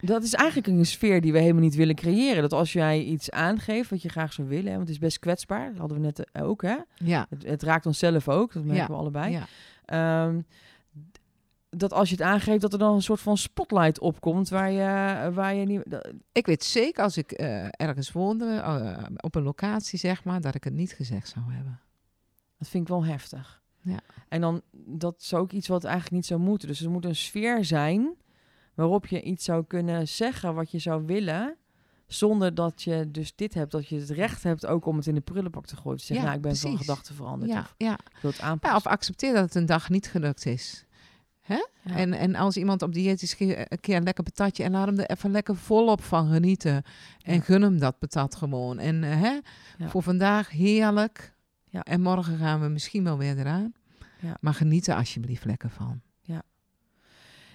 dat 0.00 0.22
is 0.22 0.34
eigenlijk 0.34 0.66
een 0.68 0.86
sfeer 0.86 1.20
die 1.20 1.32
we 1.32 1.38
helemaal 1.38 1.62
niet 1.62 1.74
willen 1.74 1.94
creëren. 1.94 2.42
Dat 2.42 2.52
als 2.52 2.72
jij 2.72 3.02
iets 3.02 3.30
aangeeft 3.30 3.90
wat 3.90 4.02
je 4.02 4.08
graag 4.08 4.32
zou 4.32 4.48
willen, 4.48 4.64
hè, 4.66 4.70
want 4.76 4.80
het 4.80 4.90
is 4.90 4.98
best 4.98 5.18
kwetsbaar, 5.18 5.68
dat 5.68 5.78
hadden 5.78 5.96
we 6.00 6.04
net 6.04 6.30
eh, 6.32 6.48
ook, 6.48 6.62
hè? 6.62 6.76
Ja. 6.94 7.26
Het, 7.30 7.42
het 7.46 7.62
raakt 7.62 7.86
onszelf 7.86 8.28
ook, 8.28 8.52
dat 8.52 8.64
merken 8.64 8.82
Ja, 8.82 8.86
we 8.88 8.94
allebei. 8.98 9.30
ja. 9.32 9.46
Ehm, 9.84 10.40
dat 11.76 11.92
als 11.92 12.08
je 12.08 12.14
het 12.14 12.24
aangeeft, 12.24 12.60
dat 12.60 12.72
er 12.72 12.78
dan 12.78 12.94
een 12.94 13.02
soort 13.02 13.20
van 13.20 13.36
spotlight 13.36 13.98
opkomt 14.00 14.48
waar 14.48 14.70
je, 14.70 15.30
waar 15.32 15.54
je 15.54 15.66
niet... 15.66 15.82
Ik 16.32 16.46
weet 16.46 16.64
zeker 16.64 17.02
als 17.02 17.16
ik 17.16 17.32
eh, 17.32 17.64
ergens 17.70 18.12
woonde, 18.12 18.54
eh, 18.54 18.96
op 19.16 19.34
een 19.34 19.42
locatie 19.42 19.98
zeg 19.98 20.24
maar, 20.24 20.40
dat 20.40 20.54
ik 20.54 20.64
het 20.64 20.72
niet 20.72 20.92
gezegd 20.92 21.28
zou 21.28 21.44
hebben. 21.52 21.80
Dat 22.58 22.68
vind 22.68 22.82
ik 22.82 22.88
wel 22.88 23.04
heftig. 23.04 23.62
Ja. 23.82 23.98
En 24.28 24.40
dan, 24.40 24.62
dat 24.72 25.14
is 25.20 25.34
ook 25.34 25.52
iets 25.52 25.68
wat 25.68 25.84
eigenlijk 25.84 26.14
niet 26.14 26.26
zou 26.26 26.40
moeten. 26.40 26.68
Dus 26.68 26.80
er 26.82 26.90
moet 26.90 27.04
een 27.04 27.16
sfeer 27.16 27.64
zijn 27.64 28.14
waarop 28.80 29.06
je 29.06 29.22
iets 29.22 29.44
zou 29.44 29.64
kunnen 29.64 30.08
zeggen 30.08 30.54
wat 30.54 30.70
je 30.70 30.78
zou 30.78 31.02
willen. 31.06 31.54
Zonder 32.06 32.54
dat 32.54 32.82
je 32.82 33.10
dus 33.10 33.32
dit 33.34 33.54
hebt, 33.54 33.70
dat 33.72 33.88
je 33.88 33.96
het 33.98 34.10
recht 34.10 34.42
hebt 34.42 34.66
ook 34.66 34.86
om 34.86 34.96
het 34.96 35.06
in 35.06 35.14
de 35.14 35.20
prullenbak 35.20 35.66
te 35.66 35.76
gooien. 35.76 35.98
Te 35.98 36.04
zeggen, 36.04 36.26
Ja, 36.26 36.32
nou, 36.32 36.36
ik 36.36 36.42
ben 36.42 36.56
van 36.56 36.70
precies. 36.70 36.86
gedachten 36.86 37.14
veranderd. 37.14 37.50
Ja, 37.52 37.60
Of 37.60 37.74
ja. 37.76 37.98
wil 38.20 38.30
het 38.30 38.58
ja, 38.62 38.76
of 38.76 38.86
accepteer 38.86 39.32
dat 39.34 39.42
het 39.42 39.54
een 39.54 39.66
dag 39.66 39.88
niet 39.90 40.06
gelukt 40.06 40.46
is. 40.46 40.84
Hè? 41.40 41.54
Ja. 41.82 41.96
En, 41.96 42.12
en 42.12 42.34
als 42.34 42.56
iemand 42.56 42.82
op 42.82 42.92
dieet 42.92 43.22
is, 43.22 43.40
een 43.40 43.80
keer 43.80 43.96
een 43.96 44.02
lekker 44.02 44.24
patatje 44.24 44.62
en 44.64 44.72
laat 44.72 44.86
hem 44.86 44.98
er 44.98 45.06
even 45.10 45.30
lekker 45.30 45.56
volop 45.56 46.02
van 46.02 46.32
genieten. 46.32 46.82
En 47.22 47.34
Ja. 47.34 47.40
gun 47.40 47.62
hem 47.62 47.78
dat 47.78 47.98
patat 47.98 48.34
gewoon. 48.34 48.78
En 48.78 49.04
eh, 49.04 49.20
hè, 49.20 49.38
Ja. 49.78 49.88
voor 49.88 50.02
vandaag 50.02 50.50
heerlijk. 50.50 51.34
Ja. 51.68 51.82
En 51.82 52.00
morgen 52.00 52.38
gaan 52.38 52.60
we 52.60 52.68
misschien 52.68 53.04
wel 53.04 53.18
weer 53.18 53.38
eraan. 53.38 53.72
Ja. 54.20 54.36
Maar 54.40 54.54
geniet 54.54 54.86
er 54.86 54.94
alsjeblieft 54.96 55.44
lekker 55.44 55.70
van. 55.70 56.00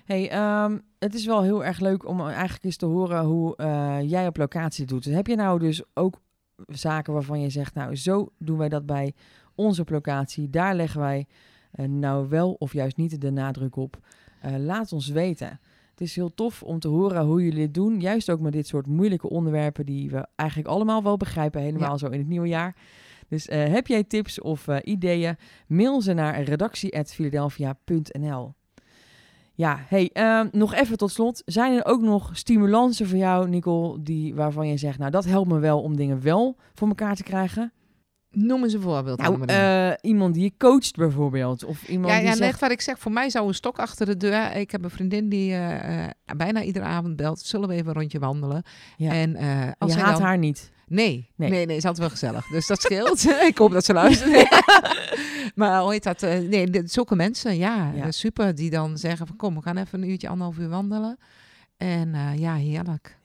Hey, 0.06 0.30
ehm, 0.30 0.78
het 1.00 1.14
is 1.14 1.26
wel 1.26 1.44
heel 1.44 1.66
erg 1.66 1.80
leuk 1.80 2.08
om 2.08 2.22
eigenlijk 2.22 2.64
eens 2.64 2.78
te 2.78 2.86
horen 2.86 3.24
hoe 3.24 3.56
eh, 3.56 3.98
jij 4.02 4.28
op 4.28 4.38
locatie 4.38 4.86
doet. 4.86 5.06
Heb 5.06 5.28
je 5.28 5.36
nou 5.36 5.60
dus 5.60 5.84
ook 5.94 6.22
zaken 6.68 7.14
waarvan 7.14 7.42
je 7.42 7.50
zegt, 7.50 7.74
nou 7.74 7.96
zo 7.96 8.30
doen 8.38 8.58
wij 8.58 8.70
dat 8.70 8.86
bij 8.86 9.14
onze 9.56 9.82
op 9.82 9.90
locatie. 9.90 10.50
Daar 10.50 10.76
leggen 10.76 11.00
wij 11.00 11.28
eh, 11.72 11.86
nou 11.86 12.30
wel 12.30 12.54
of 12.54 12.74
juist 12.74 12.98
niet 12.98 13.22
de 13.22 13.32
nadruk 13.32 13.76
op. 13.76 13.98
Eh, 14.42 14.56
laat 14.58 14.94
ons 14.94 15.08
weten. 15.08 15.60
Het 15.92 16.02
is 16.02 16.16
heel 16.16 16.34
tof 16.34 16.64
om 16.64 16.80
te 16.80 16.88
horen 16.88 17.26
hoe 17.26 17.44
jullie 17.44 17.60
dit 17.60 17.74
doen. 17.74 18.00
Juist 18.00 18.30
ook 18.30 18.40
met 18.40 18.54
dit 18.54 18.68
soort 18.68 18.88
moeilijke 18.88 19.30
onderwerpen 19.30 19.86
die 19.86 20.10
we 20.10 20.28
eigenlijk 20.36 20.70
allemaal 20.70 21.04
wel 21.04 21.18
begrijpen. 21.18 21.62
Helemaal 21.62 21.92
Ja. 21.92 21.98
zo 21.98 22.08
in 22.08 22.20
het 22.20 22.28
nieuwe 22.28 22.48
jaar. 22.48 22.76
Dus 23.28 23.48
heb 23.50 23.88
jij 23.88 24.04
tips 24.04 24.42
of 24.42 24.68
ideeën? 24.68 25.36
Mail 25.68 26.02
ze 26.02 26.14
naar 26.14 26.42
redactie.philadelphia.nl 26.42 28.54
Ja, 29.56 29.80
hey, 29.88 30.10
ehm, 30.14 30.48
nog 30.52 30.74
even 30.74 30.98
tot 30.98 31.12
slot. 31.12 31.42
Zijn 31.46 31.74
er 31.74 31.86
ook 31.86 32.02
nog 32.02 32.30
stimulansen 32.34 33.08
voor 33.08 33.18
jou, 33.18 33.50
Nicole, 33.50 34.02
die, 34.02 34.36
waarvan 34.36 34.68
je 34.68 34.78
zegt... 34.78 35.00
nou, 35.00 35.12
dat 35.12 35.26
helpt 35.26 35.52
me 35.52 35.60
wel 35.60 35.82
om 35.82 35.96
dingen 35.96 36.22
wel 36.22 36.56
voor 36.74 36.88
elkaar 36.88 37.16
te 37.16 37.24
krijgen? 37.24 37.74
Noem 38.36 38.64
eens 38.64 38.74
een 38.74 38.82
voorbeeld. 38.82 39.20
Nou, 39.20 39.46
eh, 39.46 39.92
iemand 40.02 40.34
die 40.34 40.44
je 40.44 40.54
coacht 40.58 40.96
bijvoorbeeld. 40.96 41.64
Of 41.64 41.88
iemand 41.88 42.14
ja, 42.14 42.20
die 42.20 42.28
ja 42.28 42.36
zegt... 42.36 42.52
net 42.52 42.60
wat 42.60 42.72
ik 42.72 42.82
zeg. 42.82 43.00
Voor 43.00 43.12
mij 43.12 43.30
zou 43.30 43.48
een 43.48 43.54
stok 43.54 43.80
achter 43.80 44.06
de 44.06 44.18
deur. 44.18 44.56
Ik 44.56 44.72
heb 44.72 44.84
een 44.84 44.90
vriendin 44.90 45.30
die 45.30 45.52
eh, 45.52 46.04
eh, 46.04 46.12
bijna 46.38 46.62
iedere 46.62 46.86
avond 46.86 47.16
belt. 47.16 47.40
Zullen 47.40 47.68
we 47.68 47.74
even 47.74 47.88
een 47.88 47.94
rondje 47.94 48.20
wandelen? 48.20 48.64
Ja. 48.98 49.12
En 49.12 49.36
als 49.78 49.94
je 49.94 50.00
haat 50.00 50.18
dan... 50.18 50.26
haar 50.26 50.38
niet. 50.38 50.72
Nee, 50.88 51.30
Nee. 51.36 51.50
nee, 51.50 51.66
nee, 51.66 51.76
is 51.78 51.84
altijd 51.86 52.02
wel 52.02 52.10
gezellig. 52.10 52.48
Dus 52.48 52.68
dat 52.68 52.82
scheelt. 52.82 53.26
ik 53.50 53.58
hoop 53.58 53.72
dat 53.72 53.86
ze 53.86 53.94
luisteren. 53.94 54.48
maar 55.56 55.82
hoe 55.82 55.92
heet 55.92 56.04
dat? 56.04 56.24
eh, 56.24 56.40
nee, 56.40 56.82
zulke 56.86 57.16
mensen, 57.16 57.58
ja, 57.58 57.92
Ja. 57.96 58.04
eh, 58.04 58.12
super. 58.12 58.56
Die 58.56 58.70
dan 58.70 58.98
zeggen 58.98 59.28
van 59.28 59.36
kom, 59.36 59.56
we 59.56 59.62
gaan 59.62 59.78
even 59.78 60.02
een 60.02 60.10
uurtje, 60.10 60.28
anderhalf 60.30 60.58
uur 60.58 60.70
wandelen. 60.70 61.18
En 61.78 62.14
eh, 62.16 62.38
ja, 62.38 62.56
heerlijk. 62.56 63.18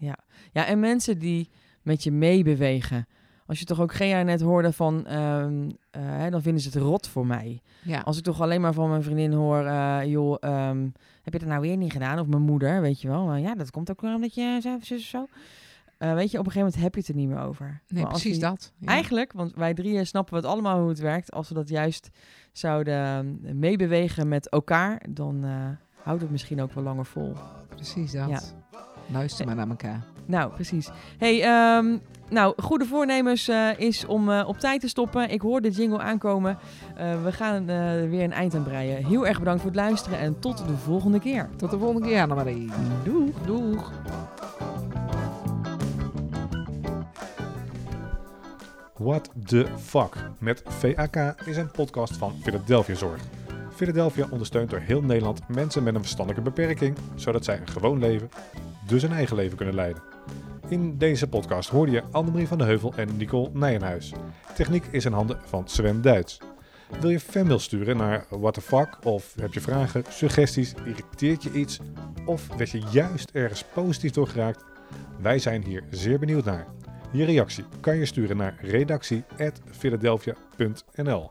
Ja, 0.52 0.66
en 0.66 0.80
mensen 0.80 1.18
die 1.18 1.50
met 1.82 2.02
je 2.02 2.10
meebewegen. 2.12 3.06
Als 3.46 3.58
je 3.58 3.64
toch 3.64 3.80
ook 3.80 3.94
geen 3.94 4.08
jaar 4.08 4.24
net 4.24 4.40
hoorde 4.40 4.72
van... 4.72 5.06
ehm, 5.06 5.70
eh, 5.90 6.26
dan 6.30 6.42
vinden 6.42 6.62
ze 6.62 6.68
het 6.68 6.78
rot 6.78 7.08
voor 7.08 7.26
mij. 7.26 7.60
Ja, 7.82 8.00
Als 8.00 8.18
ik 8.18 8.24
toch 8.24 8.40
alleen 8.40 8.60
maar 8.60 8.72
van 8.72 8.88
mijn 8.88 9.02
vriendin 9.02 9.32
hoor... 9.32 9.62
joh, 10.06 10.36
ehm, 10.40 10.88
heb 11.22 11.32
je 11.32 11.38
dat 11.38 11.48
nou 11.48 11.60
weer 11.60 11.76
niet 11.76 11.92
gedaan? 11.92 12.18
Of 12.18 12.26
mijn 12.26 12.42
moeder, 12.42 12.80
weet 12.80 13.00
je 13.00 13.08
wel. 13.08 13.34
Ja, 13.34 13.54
dat 13.54 13.70
komt 13.70 13.90
ook 13.90 14.00
wel 14.00 14.14
omdat 14.14 14.34
je 14.34 14.58
zo, 14.62 14.78
zo, 14.82 14.96
zo. 14.98 15.26
Eh, 16.00 16.14
weet 16.14 16.30
je, 16.30 16.38
op 16.38 16.46
een 16.46 16.52
gegeven 16.52 16.58
moment 16.72 16.82
heb 16.82 16.94
je 16.94 17.00
het 17.00 17.08
er 17.08 17.14
niet 17.14 17.28
meer 17.28 17.40
over. 17.40 17.80
nee, 17.88 18.02
Maar 18.02 18.12
precies 18.12 18.32
die- 18.32 18.40
dat. 18.40 18.72
Ja. 18.78 18.86
Eigenlijk, 18.86 19.32
want 19.32 19.54
wij 19.54 19.74
drieën 19.74 20.06
snappen 20.06 20.36
het 20.36 20.44
allemaal 20.44 20.78
hoe 20.80 20.88
het 20.88 20.98
werkt. 20.98 21.32
Als 21.32 21.48
we 21.48 21.54
dat 21.54 21.68
juist 21.68 22.08
zouden 22.52 22.94
eh, 23.44 23.52
meebewegen 23.54 24.28
met 24.28 24.48
elkaar... 24.48 25.02
dan 25.08 25.44
eh, 25.44 25.50
houdt 26.02 26.20
het 26.22 26.30
misschien 26.30 26.62
ook 26.62 26.72
wel 26.72 26.84
langer 26.84 27.06
vol. 27.06 27.32
Precies 27.68 28.12
dat. 28.12 28.28
Ja. 28.28 28.40
Luister 29.12 29.46
maar 29.46 29.54
naar 29.54 29.68
elkaar. 29.68 30.04
Nou, 30.26 30.52
precies. 30.52 30.88
Hey, 31.18 31.42
ehm, 31.42 31.96
nou, 32.30 32.62
goede 32.62 32.84
voornemens 32.84 33.48
eh, 33.48 33.78
is 33.78 34.06
om 34.06 34.30
op 34.30 34.58
tijd 34.58 34.80
te 34.80 34.88
stoppen. 34.88 35.30
Ik 35.30 35.40
hoor 35.40 35.60
de 35.60 35.70
jingle 35.70 35.98
aankomen. 35.98 36.58
We 36.96 37.32
gaan 37.32 37.66
weer 38.10 38.22
een 38.24 38.32
eind 38.32 38.54
aan 38.54 38.62
breien. 38.62 39.04
Heel 39.06 39.26
erg 39.26 39.38
bedankt 39.38 39.60
voor 39.62 39.70
het 39.70 39.80
luisteren 39.80 40.18
en 40.18 40.38
tot 40.38 40.58
de 40.66 40.76
volgende 40.76 41.20
keer. 41.20 41.48
Tot 41.56 41.70
de 41.70 41.78
volgende 41.78 42.08
keer, 42.08 42.22
Annemarie. 42.22 42.70
Doeg. 43.04 43.30
Doeg. 43.46 43.92
What 49.00 49.30
the 49.46 49.66
Fuck 49.78 50.16
met 50.38 50.62
VAK 50.66 51.16
is 51.44 51.56
een 51.56 51.70
podcast 51.70 52.16
van 52.16 52.34
Philadelphia 52.42 52.94
Zorg. 52.94 53.20
Philadelphia 53.74 54.26
ondersteunt 54.30 54.70
door 54.70 54.78
heel 54.78 55.02
Nederland 55.02 55.48
mensen 55.48 55.82
met 55.82 55.94
een 55.94 56.00
verstandelijke 56.00 56.50
beperking, 56.50 56.96
zodat 57.14 57.44
zij 57.44 57.60
een 57.60 57.68
gewoon 57.68 57.98
leven, 57.98 58.30
dus 58.86 59.02
een 59.02 59.12
eigen 59.12 59.36
leven 59.36 59.56
kunnen 59.56 59.74
leiden. 59.74 60.02
In 60.68 60.98
deze 60.98 61.28
podcast 61.28 61.68
hoorde 61.68 61.92
je 61.92 62.02
Annemarie 62.10 62.48
van 62.48 62.58
de 62.58 62.64
Heuvel 62.64 62.92
en 62.96 63.16
Nicole 63.16 63.50
Nijenhuis. 63.52 64.12
Techniek 64.54 64.86
is 64.90 65.04
in 65.04 65.12
handen 65.12 65.38
van 65.44 65.68
Sven 65.68 66.02
Duits. 66.02 66.38
Wil 67.00 67.10
je 67.10 67.20
fanmail 67.20 67.58
sturen 67.58 67.96
naar 67.96 68.26
What 68.28 68.54
the 68.54 68.60
Fuck 68.60 68.98
of 69.02 69.34
heb 69.40 69.52
je 69.52 69.60
vragen, 69.60 70.04
suggesties, 70.08 70.74
irriteert 70.84 71.42
je 71.42 71.52
iets 71.52 71.80
of 72.24 72.56
werd 72.56 72.70
je 72.70 72.82
juist 72.90 73.30
ergens 73.30 73.64
positief 73.64 74.10
door 74.10 74.28
geraakt? 74.28 74.64
Wij 75.20 75.38
zijn 75.38 75.64
hier 75.64 75.84
zeer 75.90 76.18
benieuwd 76.18 76.44
naar. 76.44 76.66
Je 77.12 77.24
reactie 77.24 77.64
kan 77.80 77.96
je 77.96 78.06
sturen 78.06 78.36
naar 78.36 78.54
redactie.philadelphia.nl 78.60 81.30